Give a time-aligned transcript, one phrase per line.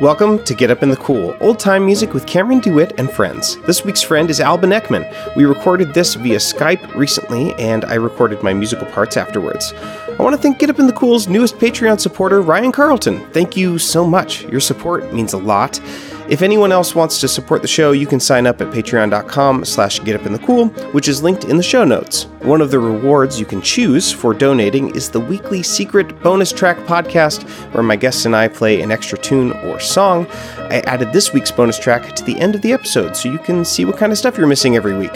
[0.00, 3.56] Welcome to Get Up in the Cool, old time music with Cameron DeWitt and friends.
[3.62, 5.34] This week's friend is Alban Ekman.
[5.34, 9.72] We recorded this via Skype recently, and I recorded my musical parts afterwards.
[9.74, 13.28] I want to thank Get Up in the Cool's newest Patreon supporter, Ryan Carlton.
[13.32, 14.44] Thank you so much.
[14.44, 15.80] Your support means a lot.
[16.28, 19.98] If anyone else wants to support the show, you can sign up at patreon.com slash
[20.00, 22.24] getupinthecool, which is linked in the show notes.
[22.40, 26.76] One of the rewards you can choose for donating is the weekly secret bonus track
[26.80, 30.26] podcast where my guests and I play an extra tune or song.
[30.58, 33.64] I added this week's bonus track to the end of the episode so you can
[33.64, 35.14] see what kind of stuff you're missing every week.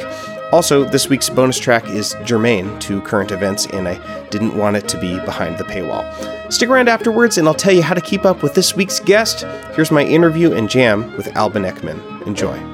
[0.53, 3.99] Also, this week's bonus track is germane to current events, and I
[4.29, 6.05] didn't want it to be behind the paywall.
[6.53, 9.47] Stick around afterwards, and I'll tell you how to keep up with this week's guest.
[9.75, 12.27] Here's my interview and jam with Alban Ekman.
[12.27, 12.72] Enjoy.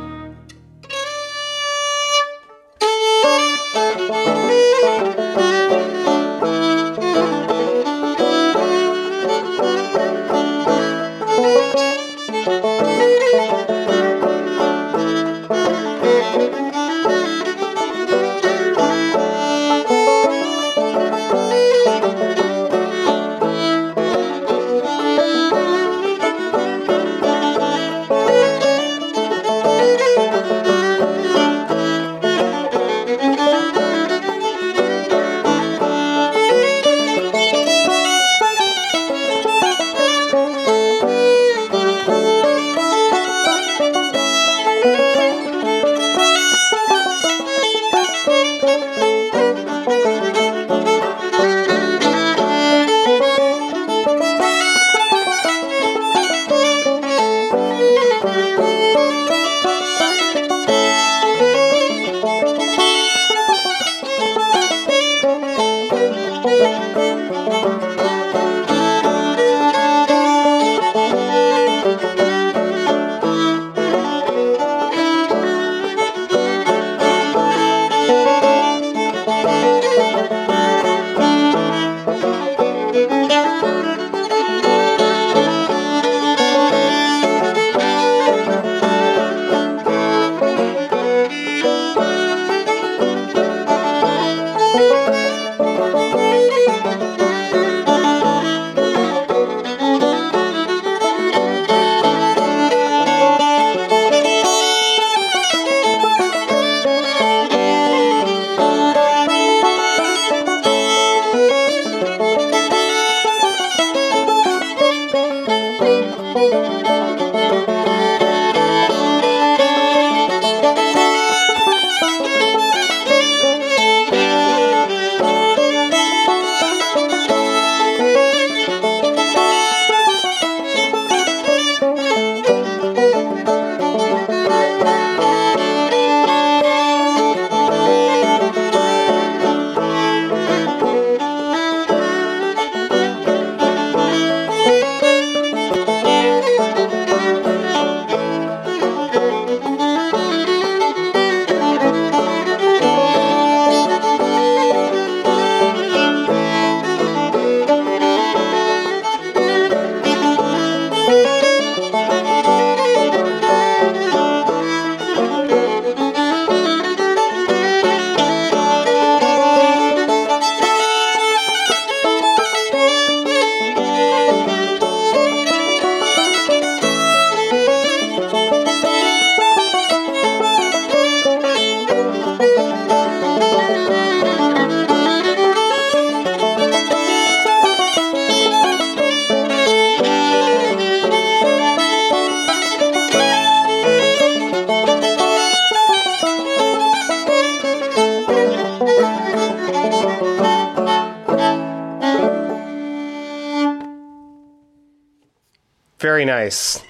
[206.43, 206.85] Nice.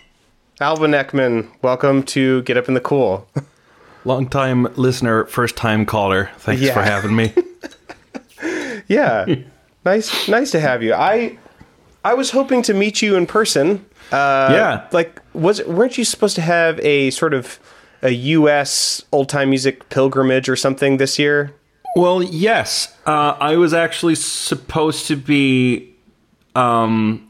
[0.60, 3.26] Alban Ekman, welcome to Get Up in the Cool.
[4.04, 6.30] Long time listener, first time caller.
[6.38, 6.74] Thanks Yeah.
[6.74, 7.32] for having me.
[8.90, 9.26] Yeah.
[9.84, 10.94] nice nice to have you.
[10.94, 11.36] I
[12.04, 13.84] I was hoping to meet you in person.
[14.12, 14.86] Uh Yeah.
[14.92, 17.58] Like was it, weren't you supposed to have a sort of
[18.02, 21.52] a US old time music pilgrimage or something this year?
[21.96, 25.94] well, yes, uh, I was actually supposed to be.
[26.54, 27.27] Um,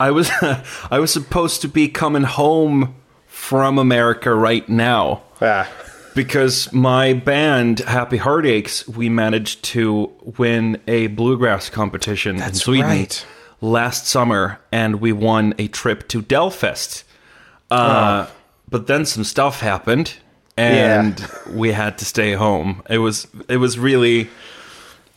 [0.00, 0.30] I was
[0.90, 2.94] I was supposed to be coming home
[3.26, 5.68] from America right now Ah.
[6.14, 13.26] because my band Happy Heartaches we managed to win a bluegrass competition in Sweden right.
[13.60, 17.04] last summer and we won a trip to Delfest
[17.70, 18.26] Uh,
[18.70, 20.14] But then some stuff happened,
[20.56, 21.14] and
[21.50, 22.82] we had to stay home.
[22.90, 24.28] It was it was really,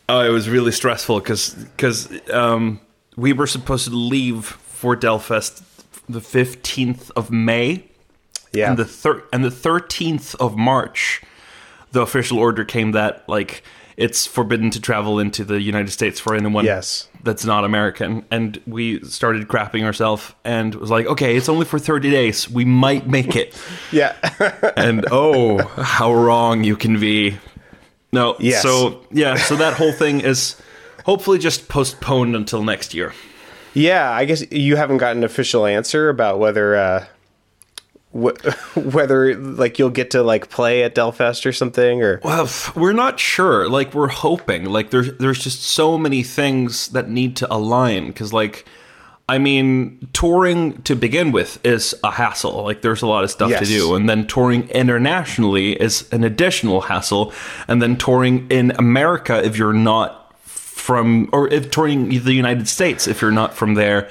[0.08, 2.80] oh, it was really stressful because um,
[3.16, 5.62] we were supposed to leave for Delfest
[6.08, 7.84] the fifteenth of May,
[8.52, 8.70] Yeah.
[8.70, 11.20] and the thir- and the thirteenth of March,
[11.92, 13.62] the official order came that like
[13.96, 17.08] it's forbidden to travel into the United States for anyone Yes.
[17.24, 18.24] that's not American.
[18.30, 22.48] And we started crapping ourselves and was like, okay, it's only for thirty days.
[22.48, 23.60] We might make it.
[23.92, 24.14] yeah.
[24.76, 27.36] and oh, how wrong you can be.
[28.12, 28.62] No, Yes.
[28.62, 30.54] so yeah, so that whole thing is
[31.04, 33.12] hopefully just postponed until next year.
[33.74, 34.10] Yeah.
[34.10, 37.06] I guess you haven't got an official answer about whether uh,
[38.12, 42.92] wh- whether like you'll get to like play at Delfest or something or Well, we're
[42.92, 43.68] not sure.
[43.68, 44.64] Like we're hoping.
[44.64, 48.66] Like there's there's just so many things that need to align because like
[49.30, 52.62] I mean, touring to begin with is a hassle.
[52.62, 56.80] Like there's a lot of stuff to do, and then touring internationally is an additional
[56.80, 57.34] hassle,
[57.68, 60.27] and then touring in America if you're not
[60.88, 64.08] from, or if touring the United States if you're not from there,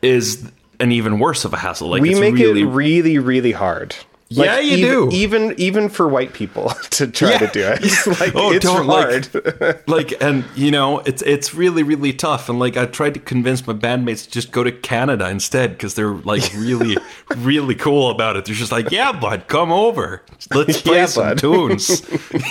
[0.00, 1.88] is an even worse of a hassle.
[1.90, 3.94] Like we make really, it really really hard.
[4.28, 5.08] Yeah, you even, do.
[5.12, 7.38] Even even for white people to try Yeah.
[7.38, 7.78] to do it.
[7.84, 9.82] It's like Oh, it's don't, like- hard.
[9.96, 13.66] like and you know it's it's really really tough and like i tried to convince
[13.66, 16.96] my bandmates to just go to canada instead because they're like really
[17.36, 20.22] really cool about it they're just like yeah bud come over
[20.54, 22.02] let's play Yeah, some bud." tunes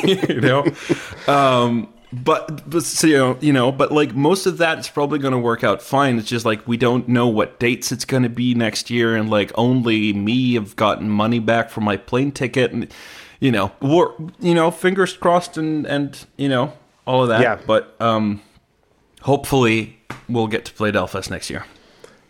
[0.03, 0.61] you know
[1.27, 1.88] um
[2.23, 5.31] but, but so, you know you know but like most of that is probably going
[5.33, 8.29] to work out fine it's just like we don't know what dates it's going to
[8.29, 12.71] be next year and like only me have gotten money back for my plane ticket
[12.71, 12.94] and
[13.39, 16.71] you know we're you know fingers crossed and and you know
[17.06, 17.59] all of that Yeah.
[17.67, 18.41] but um
[19.21, 19.97] hopefully
[20.29, 21.65] we'll get to play Delfest next year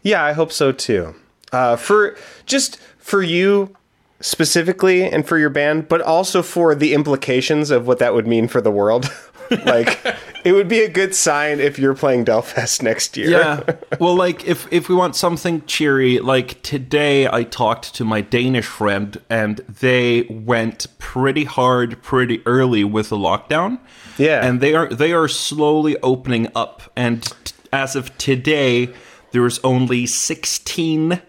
[0.04, 1.16] Yeah, I hope so too.
[1.52, 2.16] Uh, for
[2.46, 3.76] just for you
[4.20, 8.48] specifically and for your band, but also for the implications of what that would mean
[8.48, 9.10] for the world.
[9.66, 10.00] like,
[10.44, 13.30] it would be a good sign if you're playing Delfest next year.
[13.30, 13.62] yeah
[14.00, 18.66] well like if if we want something cheery like today i talked to my danish
[18.66, 23.80] friend and they went pretty hard pretty early with the lockdown
[24.18, 24.46] Yeah.
[24.46, 28.90] and they are they are slowly opening up and t- as of today
[29.32, 31.22] there's only 16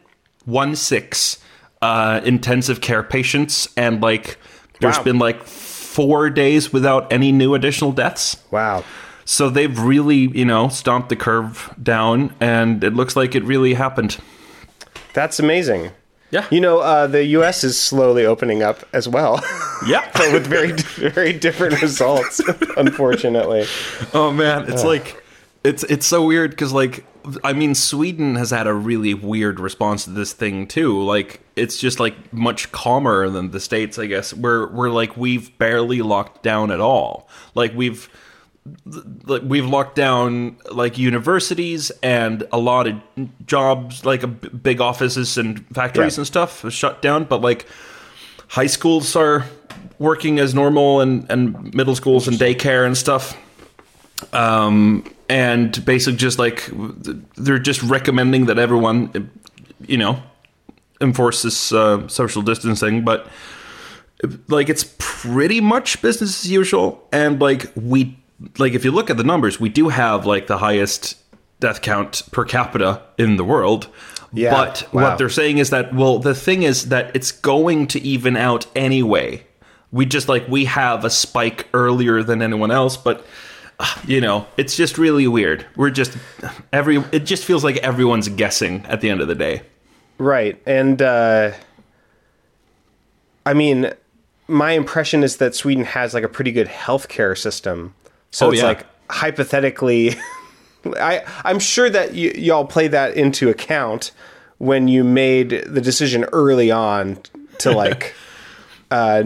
[0.45, 1.39] one six
[1.83, 4.39] uh intensive care patients and like
[4.81, 5.05] there's Wow.
[5.05, 5.43] been like
[5.97, 8.85] four days without any new additional deaths Wow.
[9.25, 13.75] so they've really, you know, stomped the curve down, and it looks like it really
[13.75, 14.19] happened.
[15.15, 15.91] That's amazing.
[16.31, 16.45] Yeah.
[16.51, 17.65] You know, uh, the U.S.
[17.65, 19.41] is slowly opening up as well,
[19.87, 20.05] Yeah.
[20.13, 20.73] but with very,
[21.13, 22.41] very different results,
[22.77, 23.65] unfortunately.
[24.15, 25.23] oh man, it's like
[25.65, 27.05] it's it's so weird because like
[27.45, 31.03] I mean Sweden has had a really weird response to this thing too.
[31.03, 34.33] Like it's just like much calmer than the states, I guess.
[34.35, 37.29] We're we're like we've barely locked down at all.
[37.55, 38.09] Like we've
[39.25, 42.95] like we've locked down like universities and a lot of
[43.47, 46.21] jobs like a b- big offices and factories Yeah.
[46.23, 47.67] and stuff shut down but like
[48.49, 49.45] high schools are
[50.01, 53.37] working as normal and and middle schools and daycare and stuff
[54.33, 56.71] um and basically just like
[57.37, 59.31] they're just recommending that everyone
[59.87, 60.23] you know
[61.01, 63.05] enforces uh, social distancing.
[63.05, 63.27] But
[64.49, 67.07] like it's pretty much business as usual.
[67.13, 68.19] And like we
[68.59, 71.17] like if you look at the numbers we do have like the highest
[71.59, 73.89] death count per capita in the world.
[74.33, 75.03] Yeah, but wow.
[75.03, 78.67] what they're saying is that well the thing is that it's going to even out
[78.75, 79.47] anyway.
[79.93, 83.25] We just like we have a spike earlier than anyone else but
[84.07, 86.17] you know it's just really weird we're just
[86.73, 89.63] every it just feels like everyone's guessing at the end of the day
[90.19, 90.59] Right.
[90.65, 91.53] And uh
[93.45, 93.93] I mean,
[94.49, 97.95] my impression is that Sweden has like a pretty good healthcare system.
[98.31, 98.69] So Oh, it's yeah.
[98.69, 100.15] like hypothetically
[100.99, 104.13] I I'm sure that y- y'all play that into account
[104.59, 107.19] when you made the decision early on
[107.59, 108.15] to like
[108.91, 109.23] uh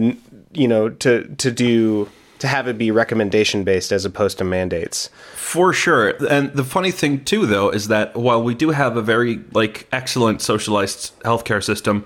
[0.53, 2.09] you know to to do
[2.41, 5.11] to have it be recommendation based as opposed to mandates.
[5.35, 6.15] For sure.
[6.27, 9.87] And the funny thing too though is that while we do have a very like
[9.91, 12.03] excellent socialized healthcare system,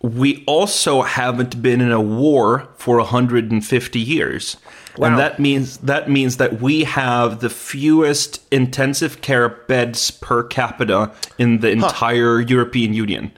[0.00, 4.56] we also haven't been in a war for 150 years.
[4.96, 5.08] Wow.
[5.08, 11.12] And that means that means that we have the fewest intensive care beds per capita
[11.38, 13.32] in the entire European Union.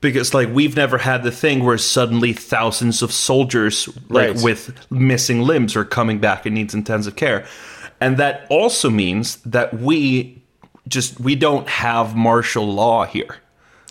[0.00, 4.42] Because like we've never had the thing where suddenly thousands of soldiers like Right.
[4.42, 7.44] with missing limbs are coming back and needs intensive care.
[8.00, 10.42] And that also means that we
[10.88, 13.36] just we don't have martial law here.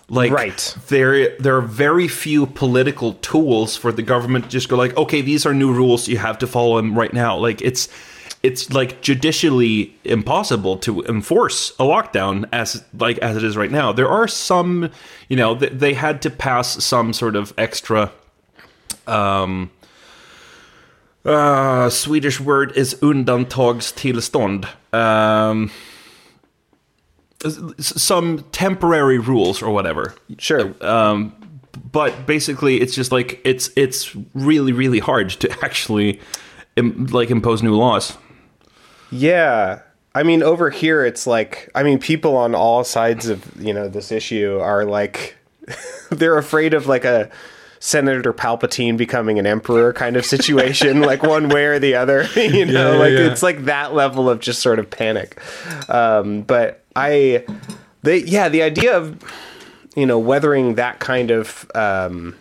[0.10, 0.76] Like Right.
[0.88, 5.22] there there are very few political tools for the government to just go like, okay,
[5.22, 7.38] these are new rules, you have to follow them right now.
[7.38, 7.88] Like it's
[8.42, 13.92] it's like judicially impossible to enforce a lockdown as like as it is right now.
[13.92, 14.90] There are some,
[15.28, 18.12] you know, th- they had to pass some sort of extra
[19.08, 19.72] um
[21.26, 24.68] uh, Swedish word is undantagstillstånd.
[24.94, 25.70] Um,
[27.80, 30.16] some temporary rules or whatever.
[30.38, 30.74] Sure.
[30.82, 31.36] Um,
[31.92, 36.20] but basically, it's just like it's it's really really hard to actually
[36.78, 38.18] like impose new laws.
[39.12, 39.82] Yeah.
[40.16, 43.88] I mean, over here, it's like, I mean, people on all sides of, you know,
[43.88, 45.36] this issue are like,
[46.10, 47.30] they're afraid of like a
[47.80, 52.66] Senator Palpatine becoming an emperor kind of situation, like one way or the other, you
[52.66, 53.32] know, Yeah, like yeah.
[53.32, 55.40] it's like that level of just sort of panic.
[55.90, 57.46] Um, but I,
[58.04, 59.24] they, yeah, the idea of,
[59.96, 62.36] you know, weathering that kind of, um,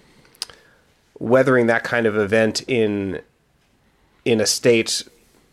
[1.19, 3.21] weathering that kind of event in,
[4.25, 5.03] in a state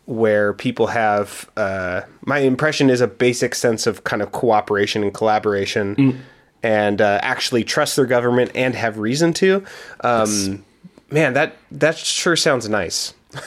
[0.05, 5.13] where people have uh, my impression is a basic sense of kind of cooperation and
[5.13, 6.23] collaboration
[6.61, 9.63] and uh, actually trust their government and have reason to.
[10.01, 10.65] Um,
[11.11, 13.13] man that that sure sounds nice.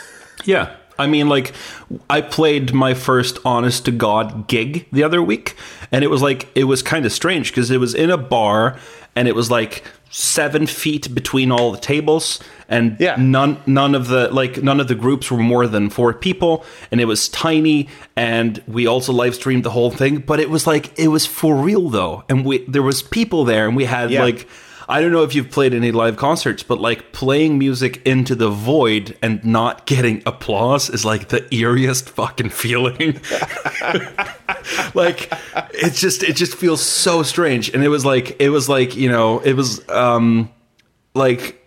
[0.44, 0.76] Yeah.
[0.98, 1.52] I mean, like,
[2.10, 5.56] I played my first honest to God gig the other week,
[5.92, 8.78] and it was like, it was kind of strange because it was in a bar
[9.14, 13.16] and it was like seven feet between all the tables, and Yeah.
[13.18, 17.00] none, none of the, like, none of the groups were more than four people, and
[17.00, 20.92] it was tiny, and we also live streamed the whole thing, but it was like,
[20.98, 24.22] it was for real though, and we, there was people there, and we had Yeah.
[24.22, 24.48] like,
[24.90, 28.48] I don't know if you've played any live concerts, but like playing music into the
[28.48, 33.20] void and not getting applause is like the eeriest fucking feeling.
[34.94, 35.30] like
[35.74, 37.68] it's just it just feels so strange.
[37.74, 40.50] And it was like it was like, you know, it was um
[41.14, 41.57] like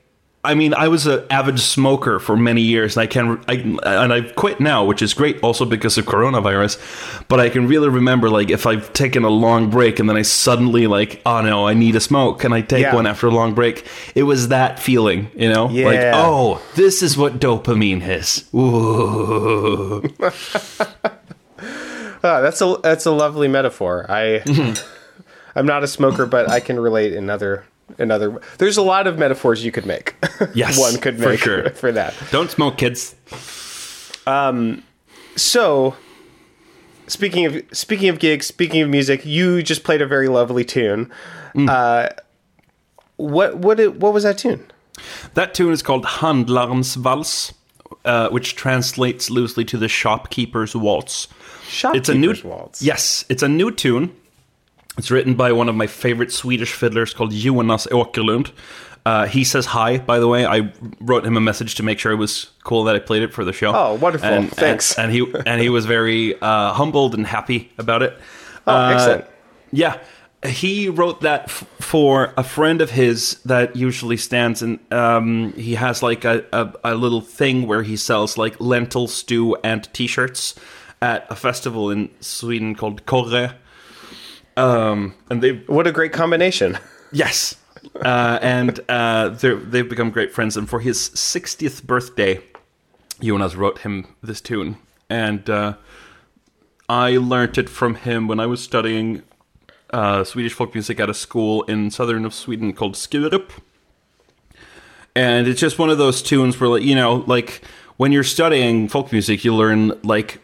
[0.43, 3.53] I mean, I was an avid smoker for many years, and I can, I,
[4.03, 6.79] and I've quit now, which is great, also because of coronavirus.
[7.27, 10.23] But I can really remember, like, if I've taken a long break and then I
[10.23, 12.95] suddenly, like, oh no, I need a smoke, and I take Yeah.
[12.95, 13.85] one after a long break.
[14.15, 18.49] It was that feeling, you know, like, oh, this is what dopamine is.
[18.55, 20.01] Ooh.
[22.23, 24.43] Ah, that's a that's a lovely metaphor i
[25.55, 27.65] i'm not a smoker but i can relate in other
[27.97, 30.15] in other there's a lot of metaphors you could make
[30.53, 31.69] Yes, one could for make sure.
[31.71, 33.15] for that Don't smoke, kids.
[34.27, 34.83] Um
[35.35, 35.95] so,
[37.07, 41.09] speaking of speaking of gigs, speaking of music, you just played a very lovely tune.
[41.55, 42.09] Uh,
[43.17, 44.65] what what it, what was that tune?
[45.33, 47.53] That tune is called Handlarens Vals,
[48.05, 51.27] uh, which translates loosely to the shopkeeper's waltz.
[51.67, 52.81] Shopkeeper's it's a new Waltz.
[52.81, 54.15] Yes, it's a new tune.
[54.97, 58.51] It's written by one of my favorite Swedish fiddlers called Jonas Åkerlund.
[59.05, 60.45] Uh, he says hi, by the way.
[60.45, 63.33] I wrote him a message to make sure it was cool that I played it
[63.33, 63.73] for the show.
[63.75, 64.27] Oh, wonderful.
[64.29, 64.95] And, Thanks.
[64.97, 68.17] And, and he and he was very uh, humbled and happy about it.
[68.67, 69.25] Oh, Uh, excellent.
[69.71, 69.97] Yeah,
[70.45, 75.75] he wrote that f- for a friend of his that usually stands and um, he
[75.75, 80.53] has like a, a, a little thing where he sells like lentil stew and T-shirts
[81.01, 83.53] at a festival in Sweden called Korre.
[84.57, 86.77] Um, and they What a great combination.
[87.11, 87.55] yes,
[88.03, 90.57] uh, and uh, they're, they've become great friends.
[90.57, 92.41] And for his 60th birthday,
[93.21, 94.77] Jonas wrote him this tune,
[95.09, 95.75] and uh,
[96.89, 99.23] I learnt it from him when I was studying
[99.91, 103.49] uh, Swedish folk music at a school in southern of Sweden called Skurup.
[105.15, 107.61] And it's just one of those tunes where, like, you know, like
[107.97, 110.39] when you're studying folk music, you learn like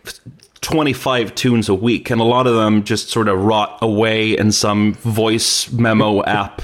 [0.68, 4.52] 25 tunes a week, and a lot of them just sort of rot away in
[4.52, 6.62] some voice memo app.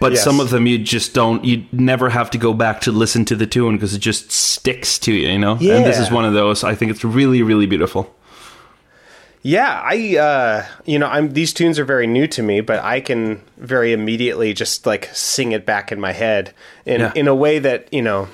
[0.00, 0.24] But Yes.
[0.24, 3.36] some of them you just don't, you never have to go back to listen to
[3.36, 5.52] the tune because it just sticks to you, you know?
[5.52, 6.64] And this is one of those.
[6.64, 8.14] I think it's really, really beautiful.
[9.42, 13.00] Yeah, I uh, you know, I'm these tunes are very new to me, but I
[13.00, 16.52] can very immediately just like sing it back in my head
[16.86, 17.12] in Yeah.
[17.14, 18.28] in a way that, you know,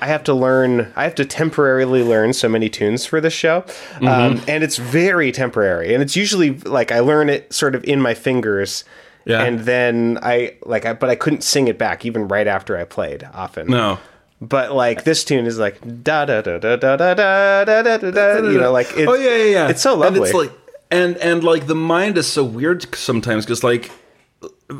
[0.00, 3.62] I have to learn I have to temporarily learn so many tunes for this show.
[3.62, 4.06] Mm-hmm.
[4.08, 5.94] Um, and it's very temporary.
[5.94, 8.84] And it's usually like I learn it sort of in my fingers
[9.24, 9.42] Yeah.
[9.44, 12.84] and then I like I but I couldn't sing it back even right after I
[12.84, 13.66] played often.
[13.68, 13.98] No.
[14.40, 17.96] But like this tune is like da da da da da da da da da
[17.96, 19.68] da da you know like it, oh yeah, yeah, yeah.
[19.68, 20.28] it's so And lovely.
[20.28, 20.52] it's like,
[20.90, 23.90] and and like the mind is so weird sometimes because like,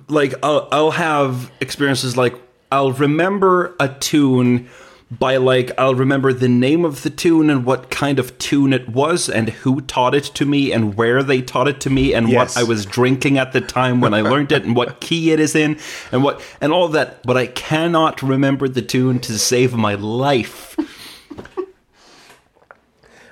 [0.08, 2.34] like I'll I'll have experiences like
[2.70, 4.68] I'll remember a tune
[5.10, 8.88] by like I'll remember the name of the tune and what kind of tune it
[8.88, 12.28] was and who taught it to me and where they taught it to me and
[12.28, 12.56] Yes.
[12.56, 15.38] what I was drinking at the time when I learned it and what key it
[15.38, 15.78] is in
[16.10, 20.76] and what and all that but I cannot remember the tune to save my life.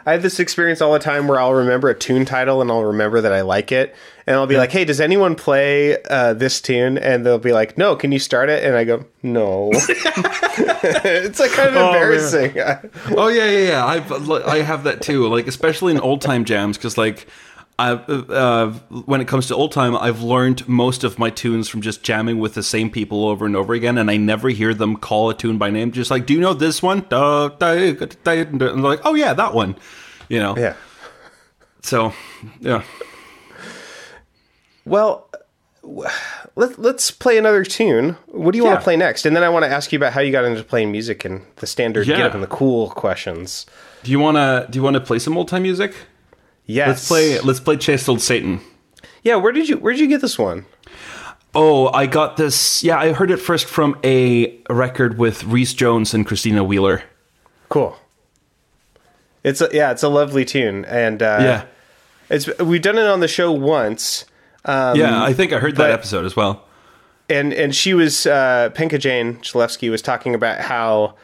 [0.06, 2.84] I have this experience all the time where I'll remember a tune title and I'll
[2.84, 3.94] remember that I like it,
[4.26, 7.78] and I'll be like, "Hey, does anyone play uh, this tune?" And they'll be like,
[7.78, 12.52] "No, can you start it?" And I go, "No." it's like kind of Oh, embarrassing.
[13.16, 13.86] Oh yeah, yeah, yeah.
[13.86, 15.26] I've I have that too.
[15.28, 17.26] Like especially in old time jams, because like.
[17.76, 18.70] I, uh,
[19.06, 22.38] when it comes to old time, I've learned most of my tunes from just jamming
[22.38, 25.34] with the same people over and over again, and I never hear them call a
[25.34, 25.90] tune by name.
[25.90, 26.98] Just like, do you know this one?
[27.10, 29.74] And they're like, oh yeah, that one.
[30.28, 30.56] You know.
[30.56, 30.74] yeah.
[31.82, 32.12] So,
[32.60, 32.82] yeah.
[34.84, 35.28] Well,
[35.82, 38.16] let, let's play another tune.
[38.26, 39.26] What do you want to play next?
[39.26, 41.42] And then I want to ask you about how you got into playing music and
[41.56, 42.16] the standard Yeah.
[42.18, 43.66] get up and the cool questions.
[44.02, 45.94] Do you wanna do you wanna play some old time music?
[46.66, 46.88] Yes.
[46.88, 47.40] Let's play.
[47.40, 48.60] Let's play Chased Old Satan.
[49.22, 50.66] Yeah, where did you where did you get this one?
[51.54, 52.82] Oh, I got this.
[52.82, 57.02] Yeah, I heard it first from a record with Reese Jones and Christina Wheeler.
[57.68, 57.96] Cool.
[59.44, 61.64] It's a, yeah, it's a lovely tune, and uh, Yeah.
[62.30, 64.24] it's we've done it on the show once.
[64.64, 66.64] Um, Yeah, I think I heard that episode as well.
[67.28, 71.14] and and she was uh, Penka Jane Chalevsky was talking about how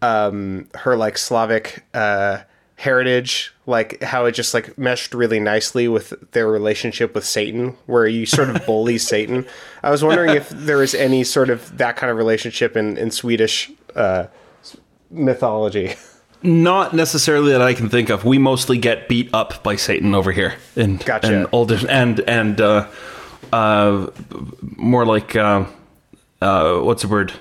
[0.00, 2.38] um, her like Slavic uh,
[2.76, 8.06] heritage, like how it just like meshed really nicely with their relationship with Satan, where
[8.06, 9.46] you sort of bully Satan.
[9.82, 13.10] I was wondering if there is any sort of that kind of relationship in in
[13.10, 14.26] Swedish uh,
[15.10, 15.94] mythology.
[16.42, 18.24] Not necessarily that I can think of.
[18.24, 21.34] We mostly get beat up by Satan over here, and Gotcha.
[21.34, 22.88] and older and and uh,
[23.52, 24.08] uh,
[24.60, 25.64] more like uh,
[26.42, 27.32] uh, what's the word?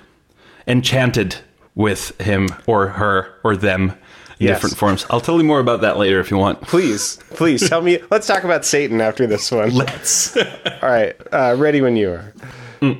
[0.65, 1.35] Enchanted
[1.75, 3.93] with him or her or them
[4.39, 4.57] in Yes.
[4.57, 5.05] different forms.
[5.09, 6.61] I'll tell you more about that later if you want.
[6.61, 7.99] Please, please tell me.
[8.11, 9.71] Let's talk about Satan after this one.
[9.73, 10.35] Let's.
[10.37, 10.43] All
[10.89, 12.33] right, uh, ready when you are.
[12.81, 12.97] Well,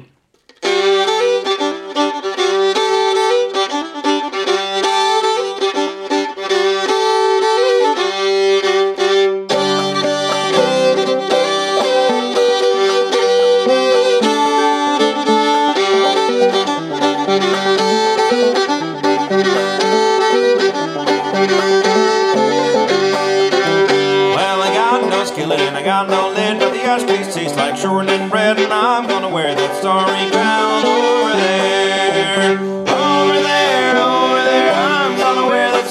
[26.96, 32.56] but the tastes like shortening bread, and I'm gonna wear that starry crown over there.
[32.88, 35.90] Over there, over there, I'm gonna wear that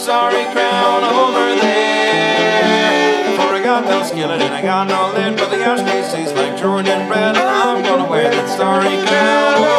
[0.55, 1.45] crown over
[3.53, 7.07] I got no skillet and I got no lid, but the ashtray tastes like shortening
[7.07, 9.74] bread, and I'm gonna wear that starry crown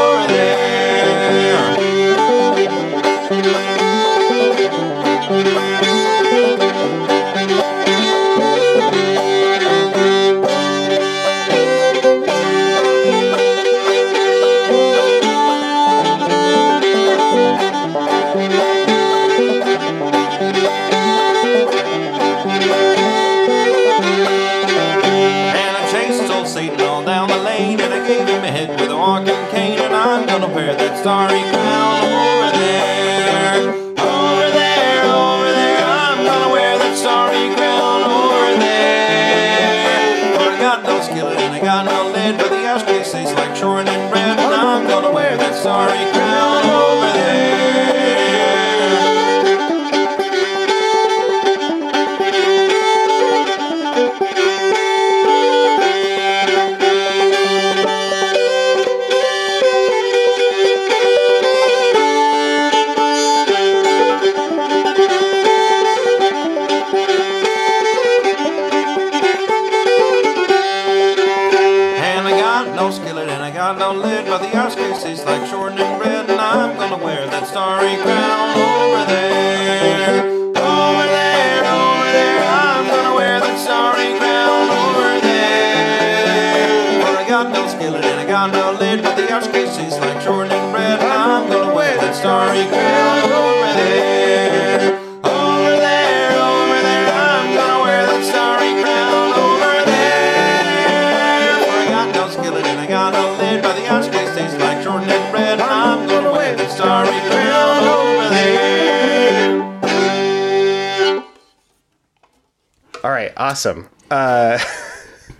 [113.56, 113.88] awesome.
[114.12, 114.60] Uh,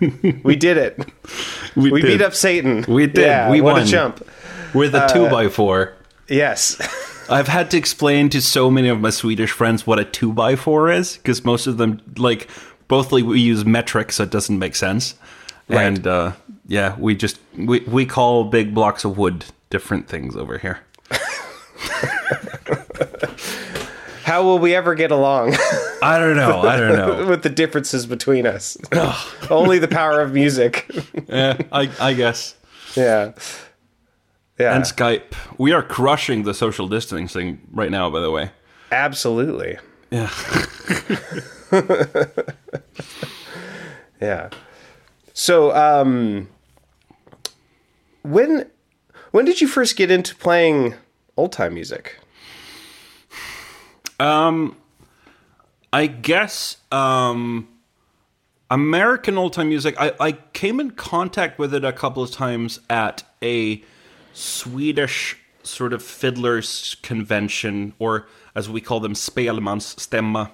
[0.42, 0.98] we did it.
[1.76, 2.06] We did.
[2.06, 2.86] beat up Satan.
[2.88, 3.26] We did.
[3.26, 3.82] Yeah, We won.
[3.82, 4.26] a jump.
[4.72, 5.92] with a two by four.
[6.26, 6.80] Yes.
[7.28, 10.56] I've had to explain to so many of my Swedish friends what a two by
[10.56, 12.48] four is because most of them like
[12.88, 15.16] both like we use metric, so it doesn't make sense.
[15.68, 15.82] Right.
[15.82, 16.32] And uh,
[16.66, 20.78] yeah, we just we we call big blocks of wood different things over here.
[24.24, 25.56] How will we ever get along
[26.02, 26.60] I don't know.
[26.60, 27.26] I don't know.
[27.30, 28.76] with the differences between us?
[29.50, 30.88] Only the power of music.
[31.28, 32.54] yeah, I I guess.
[32.94, 33.32] yeah.
[34.58, 34.74] Yeah.
[34.74, 35.34] And Skype.
[35.58, 38.08] We are crushing the social distancing right now.
[38.10, 38.50] By the way.
[38.90, 39.78] Absolutely.
[40.10, 40.30] Yeah.
[44.20, 44.50] Yeah.
[45.32, 46.48] So, um,
[48.22, 48.70] when
[49.30, 50.94] when did you first get into playing
[51.36, 52.18] old time music?
[54.18, 54.76] Um,
[55.96, 57.68] I guess um,
[58.70, 59.94] American old time music.
[59.98, 63.82] I, I came in contact with it a couple of times at a
[64.34, 70.50] Swedish sort of fiddlers convention, or as we call them, spelmansstämma.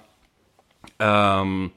[1.01, 1.73] Um,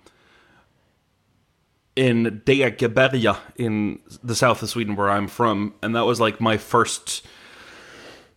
[1.97, 6.57] in Degeberga in the south of Sweden, where I'm from, and that was like my
[6.57, 7.27] first.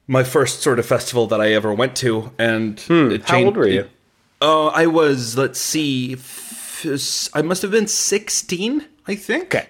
[0.08, 3.16] My first sort of festival that I ever went to, and it Hmm.
[3.32, 3.82] How old were you?
[3.82, 3.92] it-
[4.42, 5.38] Oh, I was.
[5.38, 6.14] Let's see.
[6.14, 8.86] f- I must have been sixteen.
[9.08, 9.46] I think.
[9.56, 9.68] Okay.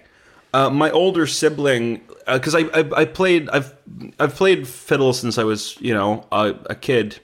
[0.52, 3.74] Uh, my older sibling, because I, I I played I've
[4.18, 7.20] I've played fiddle since I was you know a, a kid,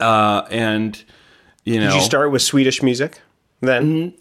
[0.00, 1.02] uh, and
[1.64, 3.20] you know Did you start with Swedish music
[3.60, 4.14] then?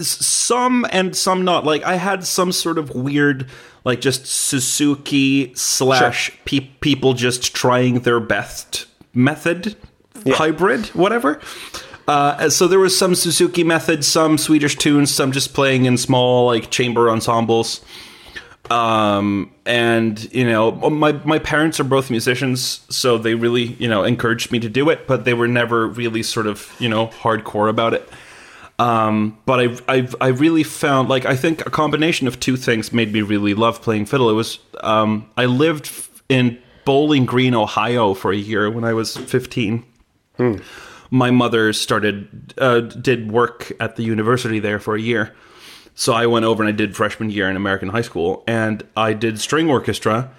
[0.00, 1.64] some and some not.
[1.64, 3.48] Like I had some sort of weird,
[3.84, 9.74] like just Suzuki slash pe- people just trying their best method
[10.34, 11.40] hybrid, whatever.
[12.06, 16.46] Uh, so there was some Suzuki method, some Swedish tunes, some just playing in small
[16.46, 17.84] like chamber ensembles.
[18.70, 24.04] Um, and you know, my my parents are both musicians, so they really you know
[24.04, 27.68] encouraged me to do it, but they were never really sort of you know hardcore
[27.68, 28.08] about it.
[28.78, 32.92] Um, but I've, I've, I really found like I think a combination of two things
[32.92, 34.30] made me really love playing fiddle.
[34.30, 35.90] It was um, I lived
[36.28, 39.84] in Bowling Green, Ohio, for a year when I was fifteen.
[41.10, 45.34] My mother started uh, did work at the university there for a year,
[45.94, 49.14] so I went over and I did freshman year in American high school, and I
[49.14, 50.30] did string orchestra.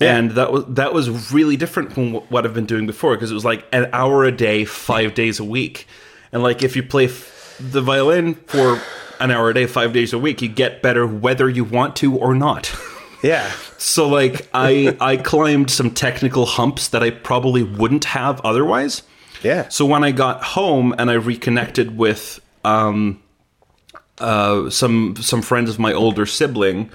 [0.00, 3.34] And that was that was really different from what I've been doing before because it
[3.34, 5.86] was like an hour a day, five days a week,
[6.32, 8.80] and like if you play f- the violin for
[9.20, 12.16] an hour a day, five days a week, you get better whether you want to
[12.16, 12.74] or not.
[13.22, 13.50] Yeah.
[13.78, 19.02] So like I I climbed some technical humps that I probably wouldn't have otherwise.
[19.42, 19.68] Yeah.
[19.68, 23.22] So when I got home and I reconnected with um,
[24.18, 26.90] uh, some some friends of my older sibling,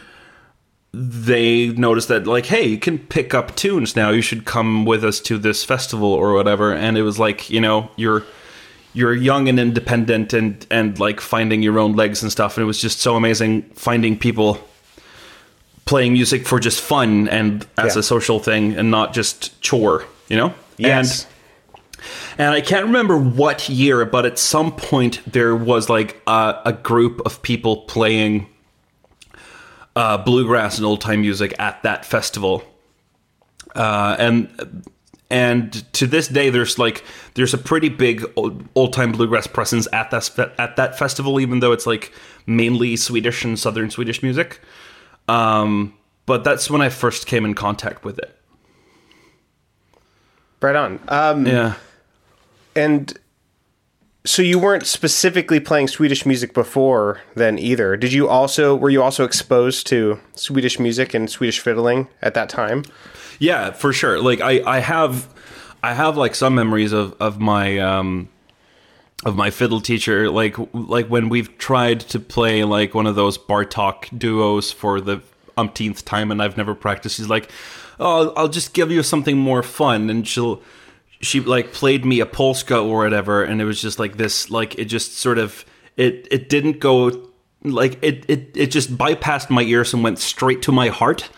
[0.94, 4.10] they noticed that like, hey, you can pick up tunes now.
[4.10, 6.74] You should come with us to this festival or whatever.
[6.74, 8.24] And it was like, you know, you're
[8.94, 12.58] you're young and independent and and like finding your own legs and stuff.
[12.58, 14.60] And it was just so amazing finding people
[15.86, 18.00] playing music for just fun and as Yeah.
[18.00, 20.54] a social thing and not just chore, you know?
[20.78, 21.24] Yes.
[21.24, 21.33] And
[22.38, 26.74] and I can't remember what year, but at some point there was like a, a
[26.74, 28.48] group of people playing
[29.96, 32.64] uh, bluegrass and old time music at that festival,
[33.76, 34.84] uh, and
[35.30, 40.12] and to this day there's like there's a pretty big old time bluegrass presence at
[40.12, 42.12] that at that festival, even though it's like
[42.46, 44.60] mainly Swedish and southern Swedish music.
[45.28, 45.94] Um,
[46.26, 48.38] but that's when I first came in contact with it.
[50.62, 51.00] right on.
[51.08, 51.76] Um, Yeah.
[52.76, 53.18] And
[54.26, 57.98] so you weren't specifically playing Swedish music before then either.
[57.98, 62.50] Did you also were you also exposed to Swedish music and Swedish fiddling at that
[62.50, 62.84] time?
[63.40, 64.22] Yeah, for sure.
[64.22, 65.28] Like I, I have,
[65.82, 68.30] I have like some memories of of my um,
[69.26, 70.30] of my fiddle teacher.
[70.30, 75.22] Like like when we've tried to play like one of those Bartok duos for the
[75.58, 77.18] umpteenth time, and I've never practiced.
[77.18, 77.52] She's like,
[78.00, 80.62] "Oh, I'll just give you something more fun," and she'll.
[81.24, 84.50] She like played me a polska or whatever, and it was just like this.
[84.52, 85.66] Like it just sort of
[85.98, 86.28] it.
[86.30, 87.30] It didn't go
[87.64, 88.26] like it.
[88.28, 91.30] It it just bypassed my ears and went straight to my heart.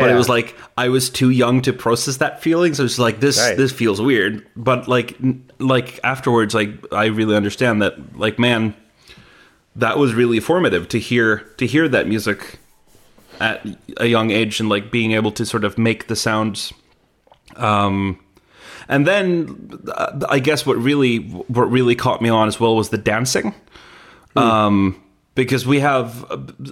[0.00, 3.20] But it was like I was too young to process that feeling, so it's like
[3.20, 3.56] this Right.
[3.56, 4.44] this feels weird.
[4.56, 5.16] But like
[5.60, 8.18] like afterwards, like I really understand that.
[8.18, 8.74] Like man,
[9.76, 12.58] that was really formative to hear to hear that music
[13.40, 13.64] at
[13.98, 16.72] a young age and like being able to sort of make the sounds.
[17.54, 18.18] Um,
[18.88, 22.88] and then uh, I guess what really what really caught me on as well was
[22.88, 23.54] the dancing.
[24.36, 25.02] Um,
[25.34, 26.24] because we have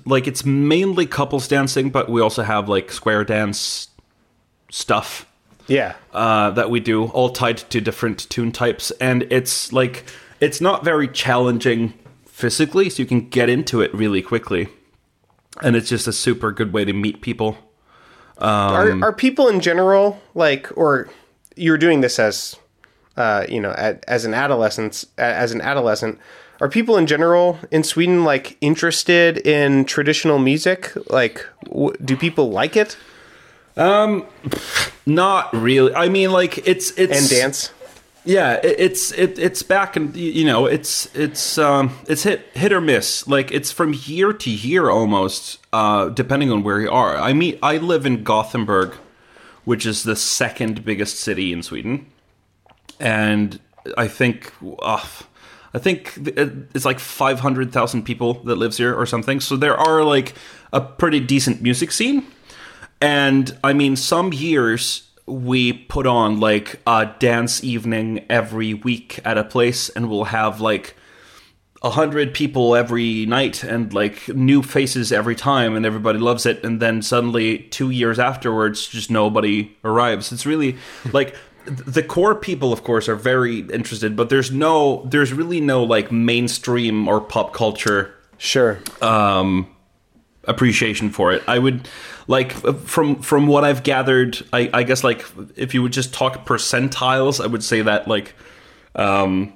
[0.06, 3.88] like it's mainly couples dancing, but we also have like square dance
[4.70, 5.26] stuff.
[5.68, 5.94] Yeah.
[6.12, 10.04] uh, that we do, all tied to different tune types, and it's like
[10.40, 11.92] it's not very challenging
[12.24, 14.68] physically, so you can get into it really quickly,
[15.62, 17.58] and it's just a super good way to meet people.
[18.74, 21.08] are are people in general like, or
[21.56, 22.56] you're doing this as,
[23.16, 26.18] uh, you know, at, as an adolescent, as an adolescent.
[26.60, 30.92] Are people in general in Sweden like interested in traditional music?
[31.10, 32.96] Like, w- do people like it
[33.76, 34.24] um
[35.04, 35.94] Not really.
[35.94, 37.72] I mean, like it's it's and dance?
[38.24, 42.72] Yeah, it, it's it, it's back and you know it's it's um it's hit hit
[42.72, 43.28] or miss.
[43.28, 47.16] Like it's from year to year almost, uh, depending on where you are.
[47.16, 48.96] I mean, I live in Gothenburg,
[49.66, 52.06] which is the second biggest city in Sweden,
[52.98, 53.60] and
[53.98, 55.04] I think uh,
[55.74, 59.40] I think it's like five hundred thousand people that lives here or something.
[59.40, 60.34] So there are like
[60.72, 62.24] a pretty decent music scene.
[63.02, 69.36] And I mean, some years we put on like a dance evening every week at
[69.36, 70.96] a place, and we'll have like
[71.82, 76.64] a hundred people every night and like new faces every time, and everybody loves it.
[76.64, 80.32] And then suddenly, two years afterwards, just nobody arrives.
[80.32, 80.76] It's really
[81.12, 81.34] like
[81.64, 86.12] the core people, of course, are very interested, but there's no, there's really no like
[86.12, 88.78] mainstream or pop culture Sure.
[89.00, 89.68] Um
[90.44, 91.42] appreciation for it.
[91.48, 91.88] I would
[92.28, 94.40] like from from what I've gathered.
[94.52, 95.24] I, I guess like
[95.56, 98.34] if you would just talk percentiles, I would say that like
[98.94, 99.52] um,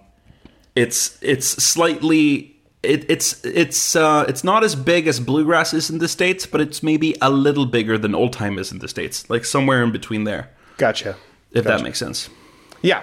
[0.80, 2.56] it's it's slightly.
[2.82, 6.60] It, it's it's uh, it's not as big as bluegrass is in the states, but
[6.60, 9.92] it's maybe a little bigger than old time is in the states, like somewhere in
[9.92, 11.16] between there, Gotcha.
[11.52, 12.30] if that makes sense.
[12.80, 13.02] Yeah.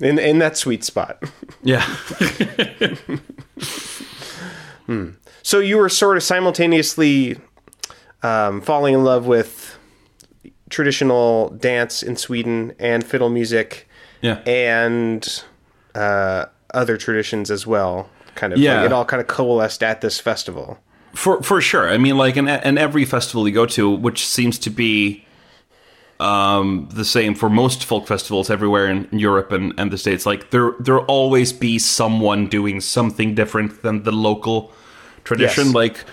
[0.00, 1.22] In in that sweet spot.
[1.64, 1.84] Yeah,
[5.42, 7.38] So you were sort of simultaneously
[8.22, 9.78] um, falling in love with
[10.70, 13.88] traditional dance in Sweden and fiddle music
[14.20, 14.40] yeah.
[14.46, 15.42] and
[15.94, 18.08] uh, other traditions as well.
[18.34, 18.78] Kind of, Yeah.
[18.78, 20.78] like it all kind of coalesced at this festival.
[21.14, 21.88] For for sure.
[21.88, 25.24] I mean, like in in every festival you go to, which seems to be
[26.20, 30.26] um, the same for most folk festivals everywhere in Europe and, and the states.
[30.26, 34.72] Like there there'll always be someone doing something different than the local
[35.24, 35.66] tradition.
[35.66, 35.74] Yes.
[35.74, 36.04] Like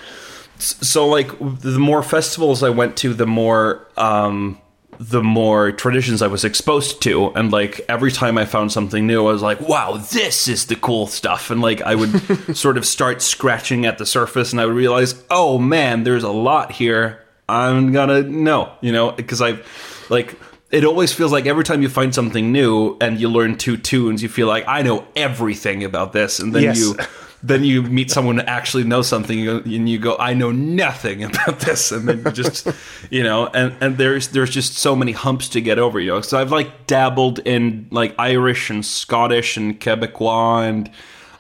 [0.58, 1.30] so, like
[1.62, 4.60] the more festivals I went to, the more um,
[5.00, 9.28] the more traditions I was exposed to, and like every time I found something new,
[9.28, 12.86] I was like, "Wow, this is the cool stuff!" And like I would sort of
[12.86, 17.22] start scratching at the surface, and I would realize, "Oh man, there's a lot here.
[17.48, 19.66] I'm gonna know," you know, because I've
[20.10, 20.36] like
[20.72, 24.22] it always feels like every time you find something new and you learn two tunes,
[24.24, 26.80] you feel like I know everything about this, and then Yes.
[26.80, 26.96] you
[27.48, 31.60] then you meet someone who actually knows something and you go i know nothing about
[31.60, 31.92] this.
[31.92, 32.68] And then you just
[33.10, 36.22] you know and and there's there's just so many humps to get over you know.
[36.22, 40.92] So i've like dabbled in like irish and scottish and quebecois and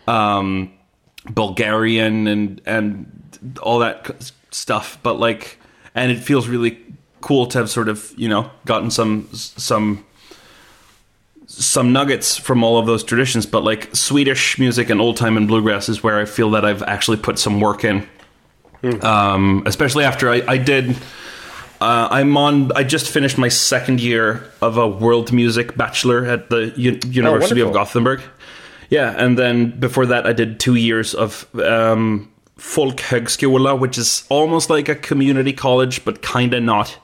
[0.07, 0.71] um
[1.29, 5.59] bulgarian and and all that stuff but like
[5.95, 6.77] and it feels really
[7.21, 10.05] cool to have sort of you know gotten some some
[11.63, 15.47] some nuggets from all of those traditions, but like Swedish music and old time and
[15.47, 18.07] bluegrass is where I feel that I've actually put some work in.
[19.01, 20.91] Um, especially after I, I did.
[21.81, 22.71] Uh, I'm on.
[22.73, 27.61] I just finished my second year of a world music bachelor at the U- University
[27.61, 27.73] of.
[27.73, 28.21] Gothenburg.
[28.89, 34.69] Yeah, and then before that, I did two years of um, folkhögskola, which is almost
[34.69, 36.97] like a community college, but kind of not.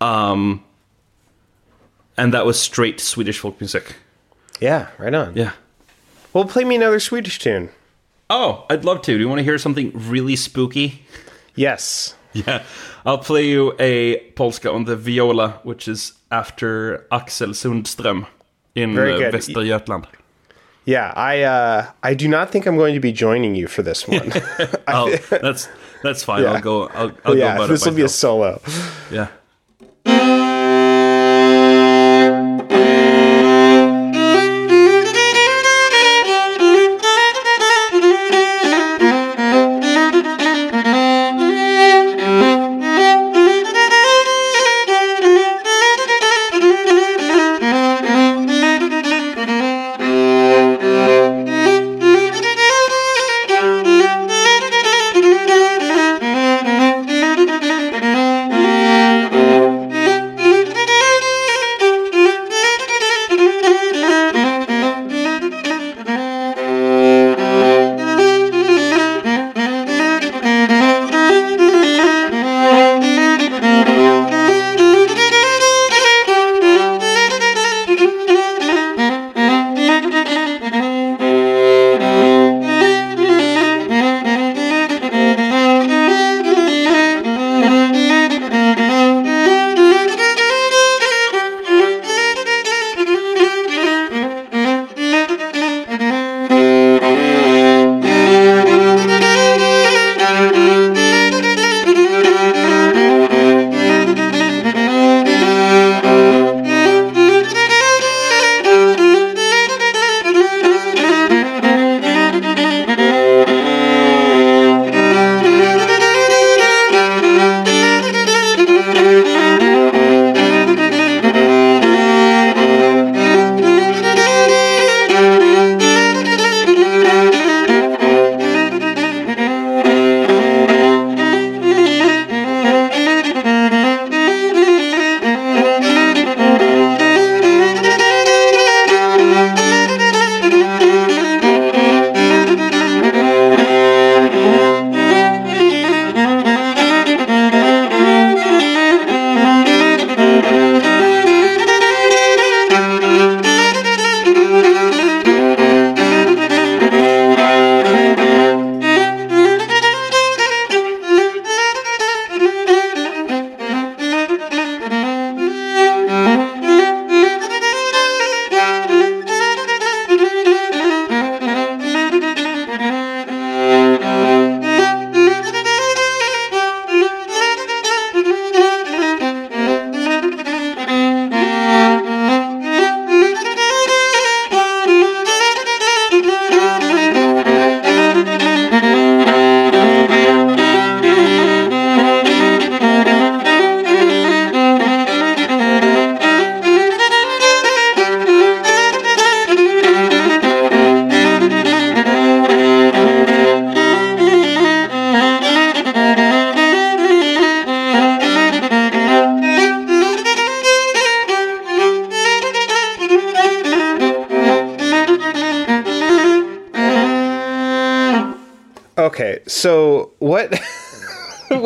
[0.00, 0.64] Um,
[2.18, 3.96] and that was straight Swedish folk music.
[4.60, 5.36] Yeah, right on.
[5.36, 5.52] Yeah.
[6.32, 7.70] Well, play me another Swedish tune.
[8.28, 9.12] Oh, I'd love to.
[9.12, 11.06] Do you want to hear something really spooky?
[11.54, 12.14] Yes.
[12.34, 12.62] Yeah.
[13.06, 18.26] I'll play you a Polska on the viola, which is after Axel Sundström
[18.74, 19.34] in Very uh, good.
[19.34, 20.04] Västergötland.
[20.84, 24.06] Yeah, I uh, I do not think I'm going to be joining you for this
[24.06, 24.30] one.
[24.88, 25.68] Oh, that's
[26.02, 26.42] that's fine.
[26.42, 26.52] Yeah.
[26.52, 26.88] I'll go.
[26.88, 28.60] I'll, I'll yeah, go about this will be a solo.
[29.10, 29.28] Yeah.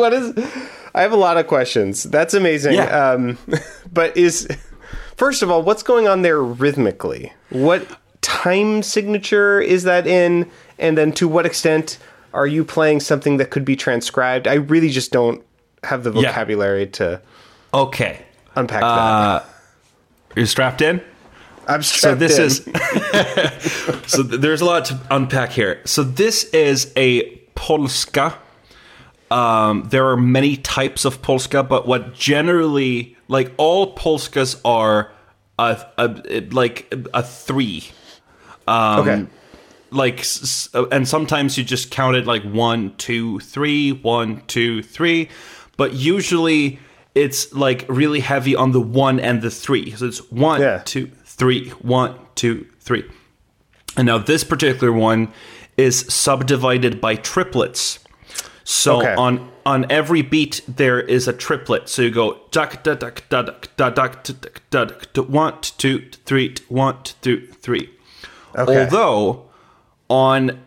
[0.03, 0.33] What is?
[0.93, 2.03] I have a lot of questions.
[2.03, 2.73] That's amazing.
[2.73, 3.11] Yeah.
[3.11, 3.37] Um,
[3.91, 4.47] but is
[5.15, 7.31] first of all, what's going on there rhythmically?
[7.49, 7.87] What
[8.21, 10.49] time signature is that in?
[10.77, 11.97] And then to what extent
[12.33, 14.45] are you playing something that could be transcribed?
[14.47, 15.41] I really just don't
[15.83, 16.29] have the Yeah.
[16.29, 17.21] vocabulary to
[17.73, 18.25] Okay.
[18.55, 19.39] unpack Uh,
[20.35, 20.99] You're strapped in?
[21.67, 22.01] I'm strapped.
[22.01, 22.45] So this in.
[22.45, 22.55] is
[24.11, 25.79] so th- there's a lot to unpack here.
[25.85, 27.23] So this is a
[27.55, 28.35] polska.
[29.33, 35.11] Um, there are many types of polska, but what generally like all polskas are
[35.57, 37.83] a, a like a three.
[38.67, 39.25] Um, okay.
[39.91, 40.25] like
[40.91, 45.29] and sometimes you just count it like one two three one two three
[45.75, 46.79] but usually
[47.13, 50.81] it's like really heavy on the one and the three so it's one Yeah.
[50.85, 53.03] two three one two three
[53.97, 55.31] and now this particular one
[55.75, 57.99] is subdivided by triplets
[58.63, 59.15] so Okay.
[59.15, 61.87] on on every beat there is a triplet.
[61.89, 66.55] So you go duck duck duck duck duck duck duck duck duck one two three
[66.69, 67.89] one two three.
[68.57, 68.83] Okay.
[68.83, 69.45] Although
[70.09, 70.59] on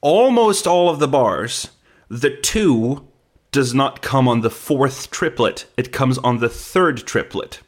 [0.00, 1.70] almost all of the bars,
[2.08, 3.06] the two
[3.50, 5.66] does not come on the fourth triplet.
[5.76, 7.60] It comes on the third triplet.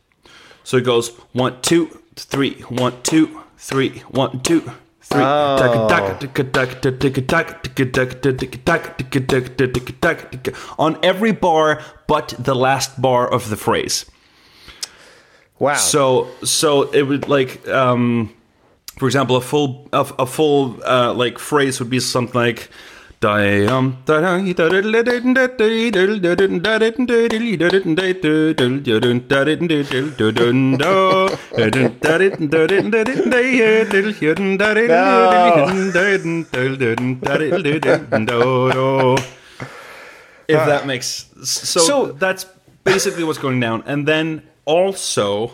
[0.63, 5.23] So it goes one, two, three, one, two, three, one, two, three.
[10.79, 14.07] On every bar but the last bar of the phrase.
[15.59, 15.75] Wow.
[15.75, 18.35] So so it would like um
[18.99, 22.71] for example a full a, a full uh like phrase would be something like
[40.49, 42.47] if that makes so, So- that's
[42.85, 45.53] basically what's going down and then also